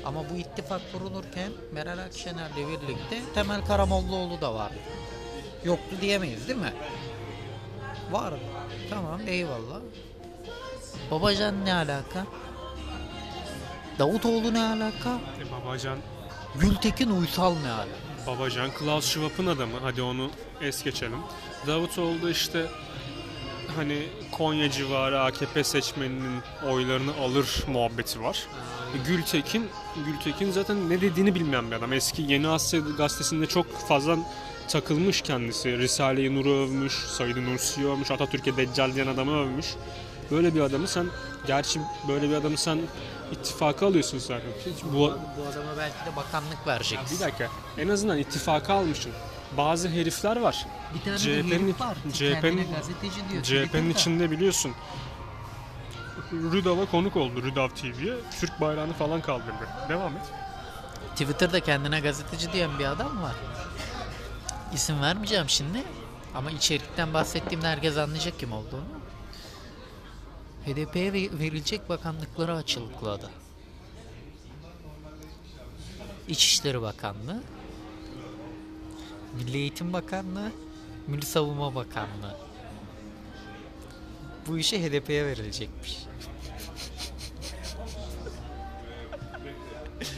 Ama 0.05 0.29
bu 0.29 0.35
ittifak 0.37 0.81
kurulurken 0.93 1.51
Meral 1.71 1.97
Akşener'le 1.97 2.55
birlikte 2.57 3.21
Temel 3.35 3.65
Karamollaoğlu 3.65 4.41
da 4.41 4.53
vardı. 4.53 4.75
Yoktu 5.63 5.95
diyemeyiz 6.01 6.47
değil 6.47 6.59
mi? 6.59 6.73
Var. 8.11 8.33
Tamam 8.89 9.19
eyvallah. 9.27 9.79
Babacan 11.11 11.65
ne 11.65 11.73
alaka? 11.73 12.25
Davutoğlu 13.99 14.53
ne 14.53 14.61
alaka? 14.63 15.19
E, 15.41 15.51
Babacan, 15.51 15.97
Gültekin 16.55 17.09
Uysal 17.09 17.55
ne 17.63 17.71
alaka? 17.71 17.89
Babacan 18.27 18.71
Klaus 18.71 19.05
Schwab'ın 19.05 19.47
adamı. 19.47 19.73
Hadi 19.81 20.01
onu 20.01 20.29
es 20.61 20.83
geçelim. 20.83 21.19
Davutoğlu 21.67 22.21
da 22.21 22.29
işte 22.29 22.65
hani 23.75 24.03
Konya 24.31 24.71
civarı 24.71 25.21
AKP 25.21 25.63
seçmeninin 25.63 26.41
oylarını 26.69 27.11
alır 27.21 27.63
muhabbeti 27.67 28.21
var. 28.21 28.47
Gültekin, 29.07 29.69
Gültekin 30.05 30.51
zaten 30.51 30.89
ne 30.89 31.01
dediğini 31.01 31.35
bilmeyen 31.35 31.71
bir 31.71 31.75
adam. 31.75 31.93
Eski 31.93 32.21
Yeni 32.21 32.47
Asya 32.47 32.79
gazetesinde 32.79 33.45
çok 33.45 33.87
fazla 33.87 34.17
takılmış 34.67 35.21
kendisi. 35.21 35.77
Risale-i 35.77 36.35
Nur'u 36.35 36.49
övmüş, 36.49 36.93
Said 36.93 37.35
Nursi'yi 37.37 37.87
övmüş, 37.87 38.11
Atatürk'e 38.11 38.57
Deccal 38.57 38.95
diyen 38.95 39.07
adamı 39.07 39.31
övmüş. 39.31 39.65
Böyle 40.31 40.55
bir 40.55 40.61
adamı 40.61 40.87
sen, 40.87 41.05
gerçi 41.47 41.81
böyle 42.07 42.29
bir 42.29 42.35
adamı 42.35 42.57
sen 42.57 42.79
ittifaka 43.31 43.87
alıyorsun 43.87 44.17
zaten. 44.17 44.49
Hiç 44.65 44.83
bu, 44.83 44.93
Bu 44.97 45.47
adama 45.51 45.77
belki 45.77 45.95
de 46.05 46.15
bakanlık 46.15 46.67
verecek. 46.67 46.99
bir 47.11 47.19
dakika. 47.19 47.47
En 47.77 47.89
azından 47.89 48.17
ittifaka 48.17 48.73
almışsın. 48.73 49.11
Bazı 49.57 49.89
herifler 49.89 50.37
var. 50.37 50.65
Bir 50.93 51.01
tane 51.03 51.17
CHP'nin 51.17 51.75
var. 51.79 51.95
CHP'nin 52.13 52.41
Kendine 52.41 52.63
gazeteci 52.75 53.19
diyor. 53.31 53.43
CHP'nin 53.67 53.89
içinde 53.89 54.31
biliyorsun. 54.31 54.71
Rüdav'a 56.31 56.85
konuk 56.85 57.15
oldu 57.17 57.43
Rüdav 57.43 57.69
TV'ye. 57.69 58.13
Türk 58.39 58.61
bayrağını 58.61 58.93
falan 58.93 59.21
kaldırdı. 59.21 59.67
Devam 59.89 60.17
et. 60.17 60.23
Twitter'da 61.11 61.59
kendine 61.59 61.99
gazeteci 61.99 62.53
diyen 62.53 62.79
bir 62.79 62.85
adam 62.85 63.21
var. 63.21 63.35
İsim 64.73 65.01
vermeyeceğim 65.01 65.49
şimdi. 65.49 65.83
Ama 66.35 66.51
içerikten 66.51 67.13
bahsettiğimde 67.13 67.67
herkes 67.67 67.97
anlayacak 67.97 68.39
kim 68.39 68.51
olduğunu. 68.51 68.98
HDP'ye 70.65 71.13
ve- 71.13 71.39
verilecek 71.39 71.89
bakanlıkları 71.89 72.55
açıkladı. 72.55 73.29
İçişleri 76.27 76.81
Bakanlığı, 76.81 77.41
Milli 79.37 79.57
Eğitim 79.57 79.93
Bakanlığı, 79.93 80.51
Milli 81.07 81.25
Savunma 81.25 81.75
Bakanlığı. 81.75 82.37
Bu 84.47 84.57
işe 84.57 84.81
HDP'ye 84.83 85.25
verilecekmiş. 85.25 85.97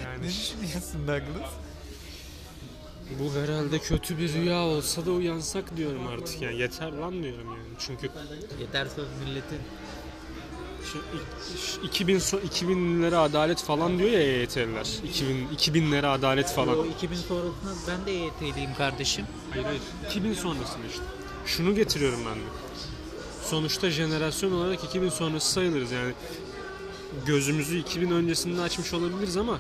Yani 0.04 0.24
Ne 0.24 0.28
düşünüyorsun 0.28 1.08
Douglas? 1.08 1.52
bu 3.20 3.34
herhalde 3.42 3.80
kötü 3.80 4.18
bir 4.18 4.34
rüya 4.34 4.60
olsa 4.62 5.06
da 5.06 5.12
uyansak 5.12 5.78
diyorum 5.78 6.08
artık. 6.08 6.42
Yani 6.42 6.60
yeter 6.60 6.92
lan 6.92 7.24
diyorum 7.24 7.48
yani. 7.48 7.64
Çünkü 7.80 8.10
Yeter 8.60 8.86
söz 8.86 9.08
milletin. 9.26 9.60
Şu 10.86 10.98
ik- 10.98 11.86
2000 11.88 12.20
so- 12.20 12.40
2000'lere 12.42 13.16
adalet 13.16 13.64
falan 13.64 13.98
diyor 14.00 14.10
ya 14.10 14.20
EYT'liler. 14.20 14.88
2000 15.04 15.48
2000'lere 15.58 16.08
adalet 16.08 16.52
falan. 16.52 16.78
O 16.80 16.86
2000 16.86 17.16
sonrasında 17.16 17.72
ben 17.88 18.06
de 18.06 18.12
EYT'liyim 18.12 18.74
kardeşim. 18.78 19.26
Hayır 19.52 19.66
hayır. 19.66 19.82
2000 20.10 20.34
sonrasını 20.34 20.88
işte. 20.90 21.04
Şunu 21.46 21.76
getiriyorum 21.76 22.20
ben 22.26 22.36
de. 22.36 22.44
Sonuçta 23.46 23.90
jenerasyon 23.90 24.52
olarak 24.52 24.84
2000 24.84 25.10
sonrası 25.10 25.52
sayılırız 25.52 25.92
yani. 25.92 26.14
Gözümüzü 27.26 27.78
2000 27.80 28.12
öncesinde 28.12 28.62
açmış 28.62 28.94
olabiliriz 28.94 29.38
ama 29.38 29.60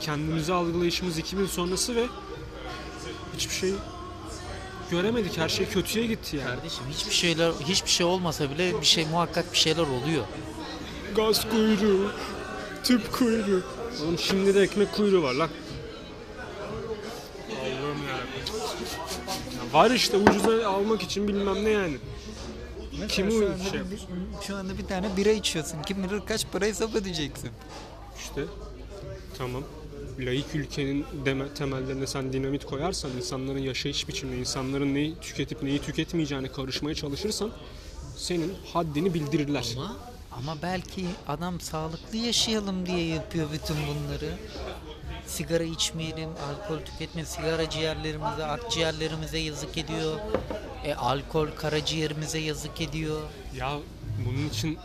kendimizi 0.00 0.52
algılayışımız 0.52 1.18
2000 1.18 1.46
sonrası 1.46 1.96
ve 1.96 2.06
hiçbir 3.36 3.54
şey 3.54 3.72
göremedik. 4.90 5.38
Her 5.38 5.48
şey 5.48 5.66
kötüye 5.66 6.06
gitti 6.06 6.36
yani. 6.36 6.56
Kardeşim 6.56 6.84
hiçbir 6.90 7.14
şeyler 7.14 7.52
hiçbir 7.52 7.90
şey 7.90 8.06
olmasa 8.06 8.50
bile 8.50 8.80
bir 8.80 8.86
şey 8.86 9.06
muhakkak 9.06 9.52
bir 9.52 9.58
şeyler 9.58 9.82
oluyor. 9.82 10.24
Gaz 11.16 11.50
kuyruğu, 11.50 12.12
tüp 12.84 13.12
kuyruğu. 13.12 13.62
Oğlum 14.02 14.18
şimdi 14.18 14.54
de 14.54 14.62
ekmek 14.62 14.92
kuyruğu 14.92 15.22
var 15.22 15.34
lan. 15.34 15.48
Allah'ım. 17.60 17.98
Ya 18.06 19.72
Var 19.72 19.90
işte 19.90 20.16
ucuza 20.16 20.68
almak 20.68 21.02
için 21.02 21.28
bilmem 21.28 21.64
ne 21.64 21.70
yani. 21.70 21.96
Kimi 23.08 23.32
şu, 23.32 23.36
anda 23.36 23.70
şey 23.70 23.80
bir, 23.80 24.00
şu 24.46 24.56
anda 24.56 24.78
bir 24.78 24.86
tane 24.86 25.16
bira 25.16 25.30
içiyorsun. 25.30 25.82
Kim 25.82 26.04
bilir 26.04 26.20
kaç 26.26 26.46
para 26.52 26.64
hesap 26.64 26.94
ödeyeceksin. 26.94 27.50
İşte 28.18 28.44
tamam. 29.38 29.62
Laik 30.18 30.54
ülkenin 30.54 31.06
deme, 31.24 31.54
temellerine 31.54 32.06
sen 32.06 32.32
dinamit 32.32 32.64
koyarsan, 32.64 33.10
insanların 33.16 33.58
yaşayış 33.58 34.08
biçimine, 34.08 34.40
insanların 34.40 34.94
neyi 34.94 35.14
tüketip 35.20 35.62
neyi 35.62 35.78
tüketmeyeceğine 35.78 36.48
karışmaya 36.48 36.94
çalışırsan 36.94 37.50
senin 38.16 38.54
haddini 38.72 39.14
bildirirler. 39.14 39.74
Ama 39.76 39.96
ama 40.32 40.56
belki 40.62 41.06
adam 41.28 41.60
sağlıklı 41.60 42.16
yaşayalım 42.16 42.86
diye 42.86 43.06
yapıyor 43.06 43.48
bütün 43.52 43.76
bunları. 43.76 44.34
Sigara 45.26 45.62
içmeyelim, 45.62 46.30
alkol 46.30 46.84
tüketme, 46.84 47.24
sigara 47.24 47.70
ciğerlerimize, 47.70 48.44
akciğerlerimize 48.44 49.38
yazık 49.38 49.78
ediyor. 49.78 50.18
E, 50.84 50.94
alkol 50.94 51.48
karaciğerimize 51.56 52.38
yazık 52.38 52.80
ediyor. 52.80 53.20
Ya 53.56 53.78
bunun 54.26 54.48
için 54.48 54.78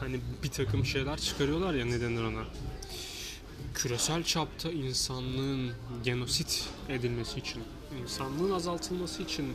hani 0.00 0.20
bir 0.42 0.50
takım 0.50 0.84
şeyler 0.86 1.18
çıkarıyorlar 1.18 1.74
ya 1.74 1.84
ne 1.84 2.00
denir 2.00 2.22
ona. 2.22 2.44
Küresel 3.74 4.22
çapta 4.24 4.70
insanlığın 4.70 5.72
genosit 6.04 6.64
edilmesi 6.88 7.38
için, 7.38 7.62
insanlığın 8.02 8.50
azaltılması 8.50 9.22
için 9.22 9.54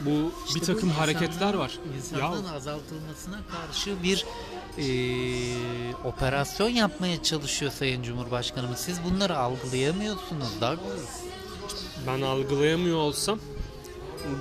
bu 0.00 0.32
İşte 0.46 0.56
bir 0.56 0.60
bu 0.60 0.66
takım 0.66 0.90
hareketler 0.90 1.28
insanlığın- 1.28 1.58
var. 1.58 1.78
İnsanlığın 1.96 2.44
Ya 2.44 2.52
azaltılmasına 2.54 3.40
karşı 3.52 4.02
bir 4.02 4.24
eee, 4.78 5.94
operasyon 6.04 6.68
yapmaya 6.68 7.22
çalışıyor 7.22 7.72
Sayın 7.72 8.02
Cumhurbaşkanımız. 8.02 8.78
Siz 8.78 8.98
bunları 9.04 9.38
algılayamıyorsunuz 9.38 10.48
Douglas. 10.60 11.20
ben 12.06 12.20
algılayamıyor 12.22 12.96
olsam 12.98 13.38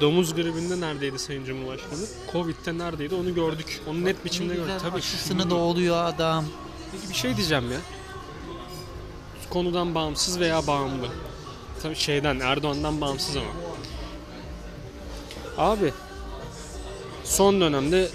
domuz 0.02 0.36
gribinde 0.36 0.80
neredeydi 0.82 1.20
Sayın 1.20 1.46
Cumhurbaşkanı? 1.46 2.00
Covid'de 2.32 2.78
neredeydi 2.78 3.16
onu 3.16 3.36
gördük. 3.36 3.82
Onu 3.88 4.06
net 4.06 4.26
biçimde 4.26 4.56
gördük. 4.56 4.74
Tabii 4.82 4.98
aşısını 4.98 5.50
da 5.50 5.56
oluyor 5.56 6.06
adam. 6.06 6.46
Peki 6.94 7.10
bir 7.10 7.16
şey 7.16 7.38
diyeceğim 7.38 7.72
ya. 7.72 7.78
Konudan 9.50 9.96
bağımsız 9.96 10.40
veya 10.40 10.68
bağımlı. 10.68 11.08
Tabii 11.82 11.96
şeyden 11.96 12.40
Erdoğan'dan 12.40 13.02
bağımsız 13.02 13.38
ama. 13.38 13.52
Abi 15.58 15.94
son 17.24 17.62
dönemde 17.62 18.10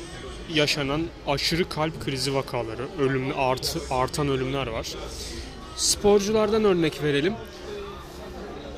yaşanan 0.55 1.03
aşırı 1.27 1.69
kalp 1.69 2.05
krizi 2.05 2.35
vakaları, 2.35 2.88
ölümlü 2.99 3.35
artı 3.35 3.81
artan 3.91 4.29
ölümler 4.29 4.67
var. 4.67 4.87
sporculardan 5.77 6.64
örnek 6.64 7.03
verelim. 7.03 7.35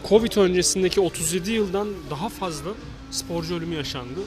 Covid 0.09 0.37
öncesindeki 0.37 1.01
37 1.01 1.51
yıldan 1.51 1.89
daha 2.11 2.29
fazla 2.29 2.71
sporcu 3.11 3.55
ölümü 3.55 3.75
yaşandı. 3.75 4.21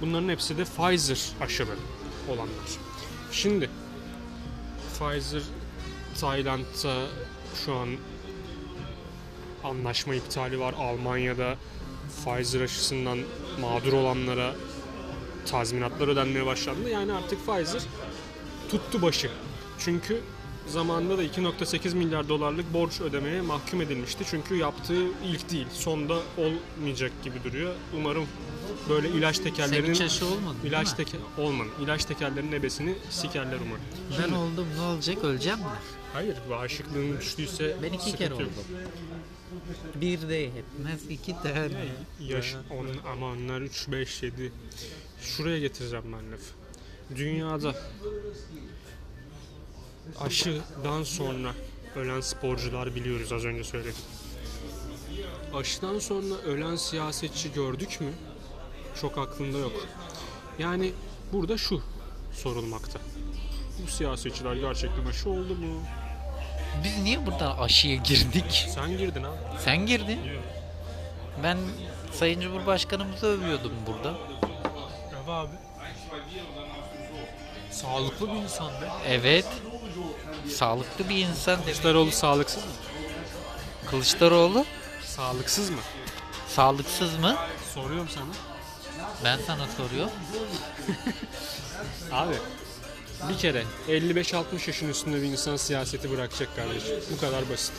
Bunların 0.00 0.28
hepsi 0.28 0.58
de 0.58 0.64
Pfizer 0.64 1.20
aşıları 1.40 1.78
olanlar. 2.28 2.68
Şimdi 3.32 3.70
Pfizer 4.98 5.42
Tayland'da 6.20 7.06
şu 7.64 7.74
an 7.74 7.88
anlaşma 9.64 10.14
iptali 10.14 10.60
var. 10.60 10.74
Almanya'da 10.78 11.56
Pfizer 12.24 12.60
aşısından 12.60 13.18
mağdur 13.60 13.92
olanlara 13.92 14.54
tazminatlar 15.46 16.08
ödenmeye 16.08 16.46
başlandı. 16.46 16.88
Yani 16.88 17.12
artık 17.12 17.46
Pfizer 17.46 17.82
tuttu 18.70 19.02
başı. 19.02 19.30
Çünkü 19.78 20.20
zamanında 20.66 21.18
da 21.18 21.24
2.8 21.24 21.94
milyar 21.94 22.28
dolarlık 22.28 22.74
borç 22.74 23.00
ödemeye 23.00 23.40
mahkum 23.40 23.82
edilmişti. 23.82 24.24
Çünkü 24.30 24.56
yaptığı 24.56 25.06
ilk 25.24 25.50
değil, 25.50 25.66
sonda 25.72 26.18
olmayacak 26.36 27.12
gibi 27.24 27.44
duruyor. 27.44 27.74
Umarım 27.96 28.26
böyle 28.88 29.08
ilaç 29.08 29.36
Sen 29.36 29.44
tekerlerinin 29.44 29.94
hiç 29.94 30.00
aşı 30.00 30.26
olmadın 30.26 30.58
ilaç 30.64 30.92
teker 30.92 31.18
olmadı. 31.38 31.68
İlaç 31.82 32.04
tekerlerinin 32.04 32.52
ebesini 32.52 32.94
sikerler 33.10 33.58
umarım. 33.66 33.82
Ben 34.22 34.32
oldum 34.32 34.66
ne 34.76 34.80
olacak 34.82 35.24
öleceğim 35.24 35.58
mi? 35.58 35.64
Hayır, 36.12 36.36
bağışıklığın 36.50 37.18
düştüyse 37.20 37.76
Ben 37.82 37.92
iki 37.92 38.16
kere 38.16 38.30
yok. 38.34 38.40
oldum. 38.40 38.52
Bir 39.94 40.28
de 40.28 40.34
yetmez 40.34 41.10
iki 41.10 41.32
tane. 41.32 41.84
Yaş, 42.20 42.54
on, 42.70 43.10
ama 43.12 43.26
onlar 43.26 43.60
3, 43.60 43.88
5, 43.88 44.22
7. 44.22 44.52
Şuraya 45.22 45.58
getireceğim 45.58 46.04
ben 46.04 46.32
lafı. 46.32 46.54
Dünyada 47.16 47.74
aşıdan 50.20 51.02
sonra 51.02 51.54
ölen 51.96 52.20
sporcular 52.20 52.94
biliyoruz 52.94 53.32
az 53.32 53.44
önce 53.44 53.64
söyledim. 53.64 53.94
Aşıdan 55.54 55.98
sonra 55.98 56.34
ölen 56.34 56.76
siyasetçi 56.76 57.52
gördük 57.52 58.00
mü? 58.00 58.12
Çok 59.00 59.18
aklımda 59.18 59.58
yok. 59.58 59.72
Yani 60.58 60.92
burada 61.32 61.58
şu 61.58 61.82
sorulmakta. 62.32 62.98
Bu 63.82 63.90
siyasetçiler 63.90 64.54
gerçekten 64.54 65.06
aşı 65.06 65.30
oldu 65.30 65.54
mu? 65.54 65.80
Biz 66.84 66.98
niye 66.98 67.26
burada 67.26 67.58
aşıya 67.58 67.94
girdik? 67.96 68.66
Sen 68.74 68.98
girdin 68.98 69.22
ha. 69.22 69.30
Sen 69.64 69.86
girdin. 69.86 70.18
Ben 71.42 71.58
Sayın 72.12 72.40
Cumhurbaşkanımızı 72.40 73.26
övüyordum 73.26 73.72
burada. 73.86 74.14
Evet 75.12 75.28
abi. 75.28 75.50
Sağlıklı 77.70 78.28
bir 78.32 78.36
insan 78.36 78.68
be. 78.68 78.88
Evet. 79.06 79.46
Sağlıklı 80.48 81.08
bir 81.08 81.16
insan. 81.26 81.62
Kılıçdaroğlu 81.62 82.10
sağlıksız 82.10 82.64
mı? 82.64 82.70
Kılıçdaroğlu 83.90 84.64
Sağlıksız 85.04 85.70
mı? 85.70 85.76
sağlıksız 86.48 87.18
mı? 87.18 87.36
Soruyorum 87.74 88.08
sana. 88.08 88.24
Ben 89.24 89.38
sana 89.46 89.66
soruyorum. 89.66 90.10
Abi 92.12 92.34
bir 93.28 93.38
kere 93.38 93.64
55-60 93.88 94.44
yaşın 94.66 94.88
üstünde 94.88 95.22
bir 95.22 95.26
insan 95.26 95.56
siyaseti 95.56 96.10
bırakacak 96.10 96.56
kardeşim. 96.56 96.96
Bu 97.16 97.20
kadar 97.20 97.50
basit. 97.50 97.72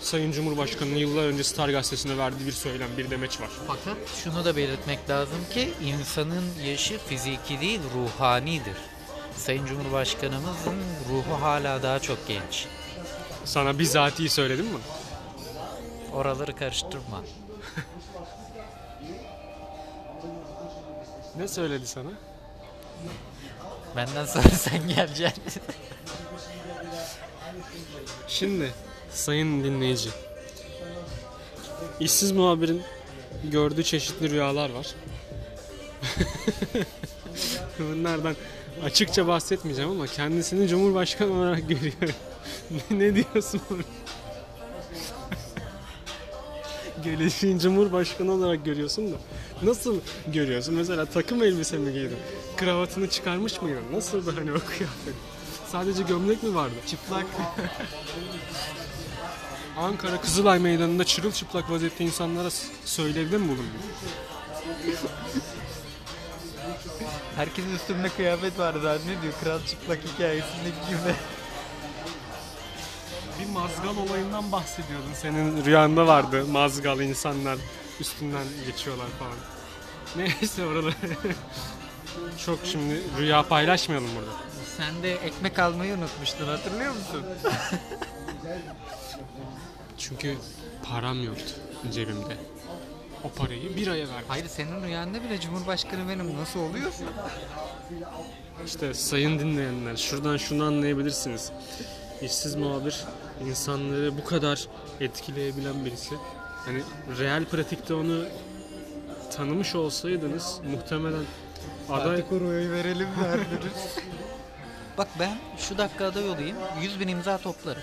Sayın 0.00 0.32
Cumhurbaşkanı'nın 0.32 0.96
yıllar 0.96 1.24
önce 1.24 1.44
Star 1.44 1.68
Gazetesi'ne 1.68 2.18
verdiği 2.18 2.46
bir 2.46 2.52
söylem, 2.52 2.88
bir 2.98 3.10
demeç 3.10 3.40
var. 3.40 3.48
Fakat 3.66 3.96
şunu 4.24 4.44
da 4.44 4.56
belirtmek 4.56 5.10
lazım 5.10 5.38
ki 5.54 5.72
insanın 5.84 6.44
yaşı 6.66 6.98
fiziki 6.98 7.60
değil 7.60 7.80
ruhanidir. 7.94 8.76
Sayın 9.36 9.66
Cumhurbaşkanımızın 9.66 10.76
ruhu 11.10 11.42
hala 11.42 11.82
daha 11.82 11.98
çok 11.98 12.28
genç. 12.28 12.66
Sana 13.44 13.78
bizatihi 13.78 14.28
söyledim 14.28 14.66
mi? 14.66 14.78
Oraları 16.12 16.56
karıştırma. 16.56 17.22
Ne 21.36 21.48
söyledi 21.48 21.86
sana? 21.86 22.10
Benden 23.96 24.24
sonra 24.24 24.48
sen 24.48 24.88
geleceksin. 24.88 25.62
Şimdi 28.28 28.70
sayın 29.10 29.64
dinleyici. 29.64 30.10
İşsiz 32.00 32.32
muhabirin 32.32 32.82
gördüğü 33.44 33.84
çeşitli 33.84 34.30
rüyalar 34.30 34.70
var. 34.70 34.94
Bunlardan 37.78 38.36
açıkça 38.84 39.26
bahsetmeyeceğim 39.26 39.90
ama 39.90 40.06
kendisini 40.06 40.68
Cumhurbaşkanı 40.68 41.32
olarak 41.32 41.68
görüyorum. 41.68 42.14
ne, 42.70 42.98
ne 42.98 43.14
diyorsun? 43.14 43.60
Geleceğin 47.04 47.58
Cumhurbaşkanı 47.58 48.32
olarak 48.32 48.64
görüyorsun 48.64 49.12
da 49.12 49.16
nasıl 49.64 50.00
görüyorsun? 50.26 50.74
Mesela 50.74 51.06
takım 51.06 51.42
elbise 51.42 51.78
mi 51.78 51.92
giydin? 51.92 52.18
Kravatını 52.56 53.10
çıkarmış 53.10 53.62
mıydın? 53.62 53.82
Nasıl 53.92 54.26
da 54.26 54.40
hani 54.40 54.52
o 54.52 54.58
kıyafet? 54.58 55.14
Sadece 55.72 56.02
gömlek 56.02 56.42
mi 56.42 56.54
vardı? 56.54 56.74
Çıplak. 56.86 57.26
Ankara 59.78 60.20
Kızılay 60.20 60.58
Meydanı'nda 60.58 61.04
çırılçıplak 61.04 61.70
vaziyette 61.70 62.04
insanlara 62.04 62.48
söylevde 62.84 63.38
mi 63.38 63.44
bulundun? 63.48 63.66
Herkesin 67.36 67.74
üstünde 67.74 68.08
kıyafet 68.08 68.58
var 68.58 68.74
zannediyor. 68.74 69.32
Kral 69.44 69.58
çıplak 69.66 69.98
hikayesindeki 70.14 70.88
gibi. 70.88 71.14
Bir 73.40 73.52
mazgal 73.52 73.96
olayından 74.08 74.52
bahsediyordun. 74.52 75.12
Senin 75.14 75.64
rüyanda 75.64 76.06
vardı. 76.06 76.44
Mazgal 76.46 77.00
insanlar 77.00 77.58
üstünden 78.02 78.46
geçiyorlar 78.66 79.06
falan. 79.18 79.36
Neyse 80.16 80.66
orada. 80.66 80.90
Çok 82.46 82.58
şimdi 82.64 83.00
rüya 83.18 83.42
paylaşmayalım 83.42 84.10
burada. 84.16 84.30
Sen 84.76 85.02
de 85.02 85.12
ekmek 85.14 85.58
almayı 85.58 85.94
unutmuştun 85.94 86.46
hatırlıyor 86.46 86.92
musun? 86.92 87.24
Çünkü 89.98 90.36
param 90.82 91.24
yoktu 91.24 91.52
cebimde. 91.92 92.36
O 93.24 93.30
parayı 93.30 93.76
bir 93.76 93.86
aya 93.86 94.08
verdim. 94.08 94.24
Hayır 94.28 94.46
senin 94.48 94.82
rüyanda 94.82 95.22
bile 95.22 95.40
Cumhurbaşkanı 95.40 96.08
benim 96.08 96.36
nasıl 96.40 96.60
oluyorsun? 96.60 97.06
İşte 98.66 98.94
sayın 98.94 99.38
dinleyenler 99.38 99.96
şuradan 99.96 100.36
şunu 100.36 100.64
anlayabilirsiniz. 100.64 101.52
İşsiz 102.22 102.54
muhabir 102.54 103.04
insanları 103.46 104.18
bu 104.18 104.24
kadar 104.24 104.68
etkileyebilen 105.00 105.84
birisi. 105.84 106.14
Hani 106.64 106.82
real 107.18 107.44
pratikte 107.44 107.94
onu 107.94 108.24
tanımış 109.36 109.74
olsaydınız 109.74 110.60
muhtemelen 110.72 111.24
aday 111.90 112.28
koruyu 112.28 112.70
verelim 112.70 113.08
verdiniz. 113.24 113.96
Bak 114.98 115.08
ben 115.18 115.38
şu 115.58 115.78
dakika 115.78 116.06
aday 116.06 116.28
olayım 116.28 116.56
100 116.82 117.00
bin 117.00 117.08
imza 117.08 117.38
toplarım. 117.38 117.82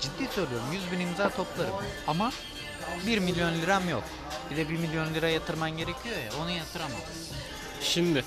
Ciddi 0.00 0.32
söylüyorum 0.34 0.66
100 0.72 0.92
bin 0.92 1.00
imza 1.00 1.30
toplarım. 1.30 1.74
Ama 2.06 2.32
1 3.06 3.18
milyon 3.18 3.54
liram 3.54 3.88
yok. 3.88 4.02
Bir 4.50 4.56
de 4.56 4.68
1 4.68 4.78
milyon 4.78 5.14
lira 5.14 5.28
yatırman 5.28 5.70
gerekiyor 5.70 6.16
ya 6.16 6.42
onu 6.42 6.50
yatıramam. 6.50 7.00
şimdi 7.80 8.24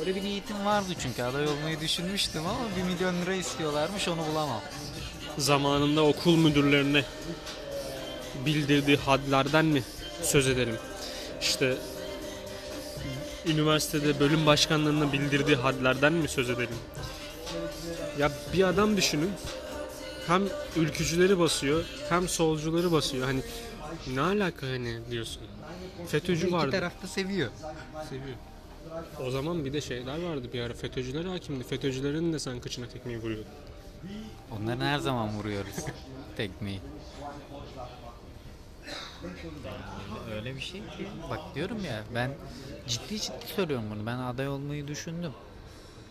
Öyle 0.00 0.14
bir 0.14 0.22
niyetim 0.24 0.64
vardı 0.64 0.88
çünkü 0.98 1.22
aday 1.22 1.48
olmayı 1.48 1.80
düşünmüştüm 1.80 2.46
ama 2.46 2.58
1 2.76 2.82
milyon 2.82 3.22
lira 3.22 3.34
istiyorlarmış 3.34 4.08
onu 4.08 4.26
bulamam. 4.32 4.60
zamanında 5.38 6.02
okul 6.04 6.36
müdürlerine 6.36 7.04
bildirdiği 8.46 8.96
hadlerden 8.96 9.64
mi 9.64 9.82
söz 10.22 10.48
edelim? 10.48 10.76
İşte 11.40 11.76
üniversitede 13.46 14.20
bölüm 14.20 14.46
başkanlarına 14.46 15.12
bildirdiği 15.12 15.56
hadlerden 15.56 16.12
mi 16.12 16.28
söz 16.28 16.50
edelim? 16.50 16.76
Ya 18.18 18.32
bir 18.52 18.64
adam 18.64 18.96
düşünün. 18.96 19.30
Hem 20.26 20.42
ülkücüleri 20.76 21.38
basıyor, 21.38 21.84
hem 22.08 22.28
solcuları 22.28 22.92
basıyor. 22.92 23.26
Hani 23.26 23.40
ne 24.14 24.20
alaka 24.20 24.66
hani 24.66 24.98
diyorsun? 25.10 25.42
FETÖ'cü 26.06 26.46
İki 26.46 26.52
vardı. 26.52 26.70
taraf 26.70 27.02
da 27.02 27.06
seviyor. 27.06 27.50
Seviyor. 28.08 28.36
O 29.26 29.30
zaman 29.30 29.64
bir 29.64 29.72
de 29.72 29.80
şeyler 29.80 30.22
vardı 30.22 30.48
bir 30.52 30.60
ara 30.60 30.74
FETÖ'cüler 30.74 31.24
hakimdi. 31.24 31.64
FETÖ'cülerin 31.64 32.32
de 32.32 32.38
sen 32.38 32.60
kıçına 32.60 32.86
tekmeyi 32.88 33.18
vuruyordun. 33.18 33.46
Onların 34.50 34.84
her 34.86 34.98
zaman 34.98 35.28
vuruyoruz 35.38 35.74
tekmeyi. 36.36 36.80
Öyle 40.34 40.56
bir 40.56 40.60
şey 40.60 40.80
ki. 40.80 41.08
Bak 41.30 41.40
diyorum 41.54 41.84
ya 41.84 42.04
ben 42.14 42.30
ciddi 42.88 43.20
ciddi 43.20 43.46
söylüyorum 43.56 43.84
bunu. 43.94 44.06
Ben 44.06 44.18
aday 44.18 44.48
olmayı 44.48 44.88
düşündüm. 44.88 45.32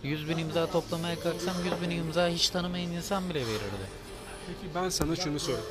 100 0.03 0.29
bin 0.29 0.37
imza 0.37 0.71
toplamaya 0.71 1.19
kalksam 1.19 1.55
100 1.65 1.81
bin 1.81 1.89
imza 1.97 2.27
hiç 2.27 2.49
tanımayan 2.49 2.91
insan 2.91 3.29
bile 3.29 3.39
verirdi. 3.39 3.87
Peki 4.47 4.75
ben 4.75 4.89
sana 4.89 5.15
şunu 5.15 5.39
sorayım. 5.39 5.65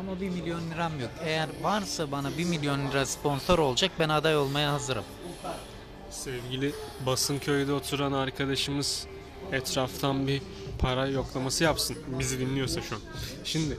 Ama 0.00 0.20
1 0.20 0.30
milyon 0.30 0.70
liram 0.70 1.00
yok. 1.00 1.10
Eğer 1.24 1.48
varsa 1.62 2.12
bana 2.12 2.38
1 2.38 2.44
milyon 2.44 2.90
lira 2.90 3.06
sponsor 3.06 3.58
olacak 3.58 3.90
ben 3.98 4.08
aday 4.08 4.36
olmaya 4.36 4.72
hazırım. 4.72 5.04
Sevgili 6.10 6.72
Basınköy'de 7.06 7.72
oturan 7.72 8.12
arkadaşımız 8.12 9.06
etraftan 9.52 10.26
bir 10.26 10.42
para 10.78 11.06
yoklaması 11.06 11.64
yapsın. 11.64 11.96
Bizi 12.18 12.40
dinliyorsa 12.40 12.82
şu 12.82 12.94
an. 12.94 13.00
Şimdi 13.44 13.78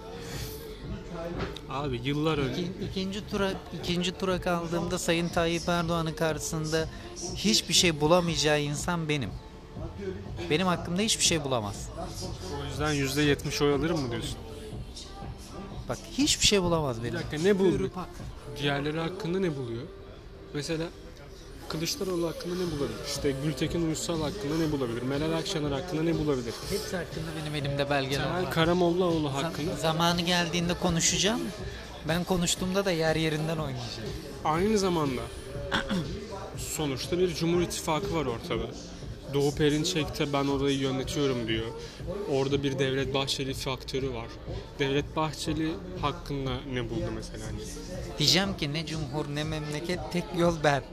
abi 1.70 2.02
yıllar 2.04 2.38
önce 2.38 2.62
İki- 2.62 2.86
İkinci 2.92 3.28
tura 3.30 3.52
ikinci 3.82 4.18
tura 4.18 4.42
kaldığımda 4.42 4.98
Sayın 5.00 5.30
Tayyip 5.30 5.70
Erdoğan'ın 5.70 6.14
karşısında 6.14 6.90
hiçbir 7.36 7.74
şey 7.74 8.02
bulamayacağı 8.02 8.62
insan 8.62 9.10
benim. 9.10 9.30
Benim 10.50 10.68
hakkımda 10.68 11.02
hiçbir 11.02 11.24
şey 11.24 11.44
bulamaz. 11.44 11.90
o 12.62 12.66
yüzden 12.70 12.94
%70 12.94 13.62
oy 13.64 13.74
alırım 13.74 14.02
mı 14.02 14.12
diyorsun? 14.12 14.38
Bak 15.90 15.98
hiçbir 16.18 16.46
şey 16.48 16.62
bulamaz 16.62 16.98
Bir 17.00 17.04
benim. 17.04 17.16
dakika 17.16 17.38
ne 17.38 17.60
buldu? 17.60 17.92
Diğerleri 18.62 19.00
hakkında 19.00 19.40
ne 19.40 19.56
buluyor? 19.58 19.84
Mesela 20.54 20.84
Kılıçdaroğlu 21.70 22.28
hakkında 22.28 22.56
ne 22.56 22.72
bulabilir? 22.72 23.00
İşte 23.08 23.34
Gültekin 23.44 23.88
Uysal 23.90 24.22
hakkında 24.22 24.58
ne 24.58 24.72
bulabilir? 24.72 25.02
Meral 25.02 25.32
Akşener 25.38 25.72
hakkında 25.72 26.04
ne 26.04 26.18
bulabilir? 26.20 26.54
Hepsi 26.70 26.96
hakkında 26.96 27.26
benim 27.42 27.56
elimde 27.66 27.90
belgeler 27.90 28.24
Temel 28.24 28.44
var. 28.44 28.52
Karamollaoğlu 28.52 29.28
Zam- 29.28 29.32
hakkında 29.44 29.76
Zamanı 29.76 30.22
geldiğinde 30.22 30.74
konuşacağım. 30.74 31.42
Ben 32.08 32.24
konuştuğumda 32.24 32.86
da 32.86 32.92
yer 32.92 33.16
yerinden 33.16 33.58
oynayacağım. 33.58 34.10
aynı 34.46 34.78
zamanda 34.78 35.22
sonuçta 36.58 37.20
bir 37.20 37.34
Cumhur 37.36 37.62
İttifakı 37.62 38.16
var 38.16 38.26
ortada. 38.26 38.64
Doğu 39.34 39.56
Perinçek'te 39.56 40.34
ben 40.34 40.46
orayı 40.48 40.78
yönetiyorum 40.78 41.48
diyor. 41.48 41.66
Orada 42.32 42.64
bir 42.64 42.80
Devlet 42.80 43.14
Bahçeli 43.14 43.54
faktörü 43.54 44.14
var. 44.14 44.28
Devlet 44.80 45.16
Bahçeli 45.16 45.72
hakkında 46.02 46.52
ne 46.74 46.90
buldu 46.90 47.06
mesela? 47.16 47.46
Hani 47.46 47.58
Diyeceğim 48.20 48.58
ki 48.58 48.74
ne 48.74 48.86
cumhur 48.86 49.26
ne 49.36 49.44
memleket 49.44 50.00
tek 50.12 50.24
yol 50.38 50.56
ben. 50.64 50.84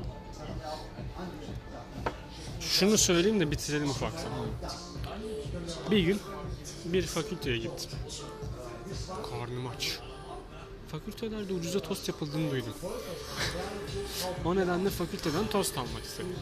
Şunu 2.73 2.99
söyleyeyim 2.99 3.41
de 3.41 3.51
bitirelim 3.51 3.91
ufaktan. 3.91 4.33
Bir 5.91 5.99
gün 5.99 6.21
bir 6.85 7.03
fakülteye 7.03 7.57
gittim. 7.57 7.91
Karnım 9.31 9.67
aç. 9.67 9.99
Fakültelerde 10.89 11.53
ucuza 11.53 11.81
tost 11.81 12.09
yapıldığını 12.09 12.51
duydum. 12.51 12.75
o 14.45 14.57
nedenle 14.57 14.91
fakülteden 14.91 15.47
tost 15.47 15.79
almak 15.79 16.05
istedim. 16.05 16.37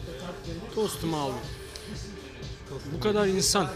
Tostumu 0.75 1.17
aldım. 1.17 1.39
Bu 2.93 2.99
kadar 2.99 3.27
insan 3.27 3.69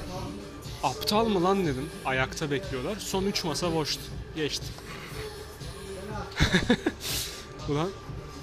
aptal 0.84 1.26
mı 1.26 1.43
lan 1.43 1.66
dedim. 1.66 1.89
Ayakta 2.06 2.51
bekliyorlar. 2.51 2.95
Son 2.95 3.24
3 3.24 3.43
masa 3.43 3.76
boştu. 3.76 4.01
Geçtim. 4.36 4.74
Ulan 7.70 7.89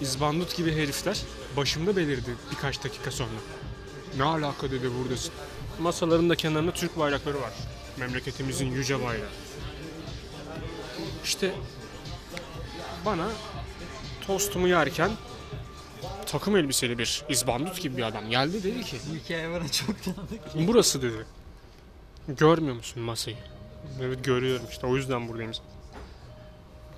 izbandut 0.01 0.57
gibi 0.57 0.73
herifler 0.73 1.21
başımda 1.57 1.97
belirdi 1.97 2.37
birkaç 2.51 2.85
dakika 2.85 3.11
sonra. 3.11 3.31
Ne 4.17 4.25
alaka 4.25 4.71
dedi 4.71 4.91
buradasın. 4.99 5.35
Masaların 5.81 6.31
da 6.31 6.35
kenarında 6.37 6.73
Türk 6.73 6.99
bayrakları 6.99 7.41
var. 7.41 7.53
Memleketimizin 7.99 8.67
yüce 8.71 9.03
bayrağı. 9.05 9.29
İşte 11.25 11.53
bana 13.07 13.29
tostumu 14.27 14.69
yerken 14.69 15.11
takım 16.27 16.57
elbiseli 16.57 16.99
bir 16.99 17.25
izbandut 17.29 17.81
gibi 17.81 17.97
bir 17.97 18.03
adam 18.03 18.31
geldi 18.31 18.63
dedi 18.63 18.85
ki 18.85 18.97
Hikaye 19.25 19.51
bana 19.51 19.69
çok 19.69 20.03
tanıdık. 20.03 20.41
burası 20.69 21.03
dedi. 21.03 21.27
Görmüyor 22.29 22.77
musun 22.77 23.03
masayı? 23.03 23.37
Evet 24.03 24.25
görüyorum 24.25 24.67
işte 24.71 24.87
o 24.87 24.97
yüzden 24.97 25.29
buradayım. 25.29 25.53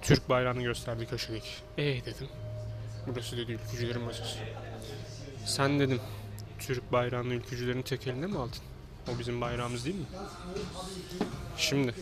Türk 0.03 0.29
bayrağını 0.29 0.63
gösterdi 0.63 1.07
köşedeki. 1.11 1.49
E 1.79 1.83
dedim. 1.85 2.29
Burası 3.07 3.37
dedi 3.37 3.53
ülkücülerin 3.53 4.03
masası. 4.03 4.39
Sen 5.47 5.81
dedim 5.81 6.01
Türk 6.59 6.93
bayrağını 6.93 7.35
ülkücülerin 7.35 7.83
tek 7.83 8.07
eline 8.07 8.27
mi 8.27 8.39
aldın? 8.39 8.59
O 9.09 9.19
bizim 9.19 9.41
bayrağımız 9.41 9.85
değil 9.85 9.97
mi? 9.97 10.07
Şimdi 11.57 11.95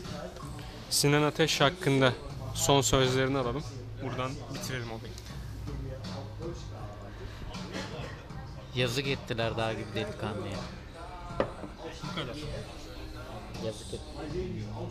Sinan 0.90 1.22
Ateş 1.22 1.60
hakkında 1.60 2.12
son 2.54 2.80
sözlerini 2.80 3.38
alalım. 3.38 3.62
Buradan 4.04 4.30
bitirelim 4.54 4.90
olayı. 4.92 5.12
Yazık 8.74 9.06
ettiler 9.06 9.56
daha 9.56 9.72
gibi 9.72 9.94
delikanlıya. 9.94 10.58
Bu 12.02 12.14
kadar. 12.14 12.36
Yazık 13.66 13.86
ettiler. 13.86 14.26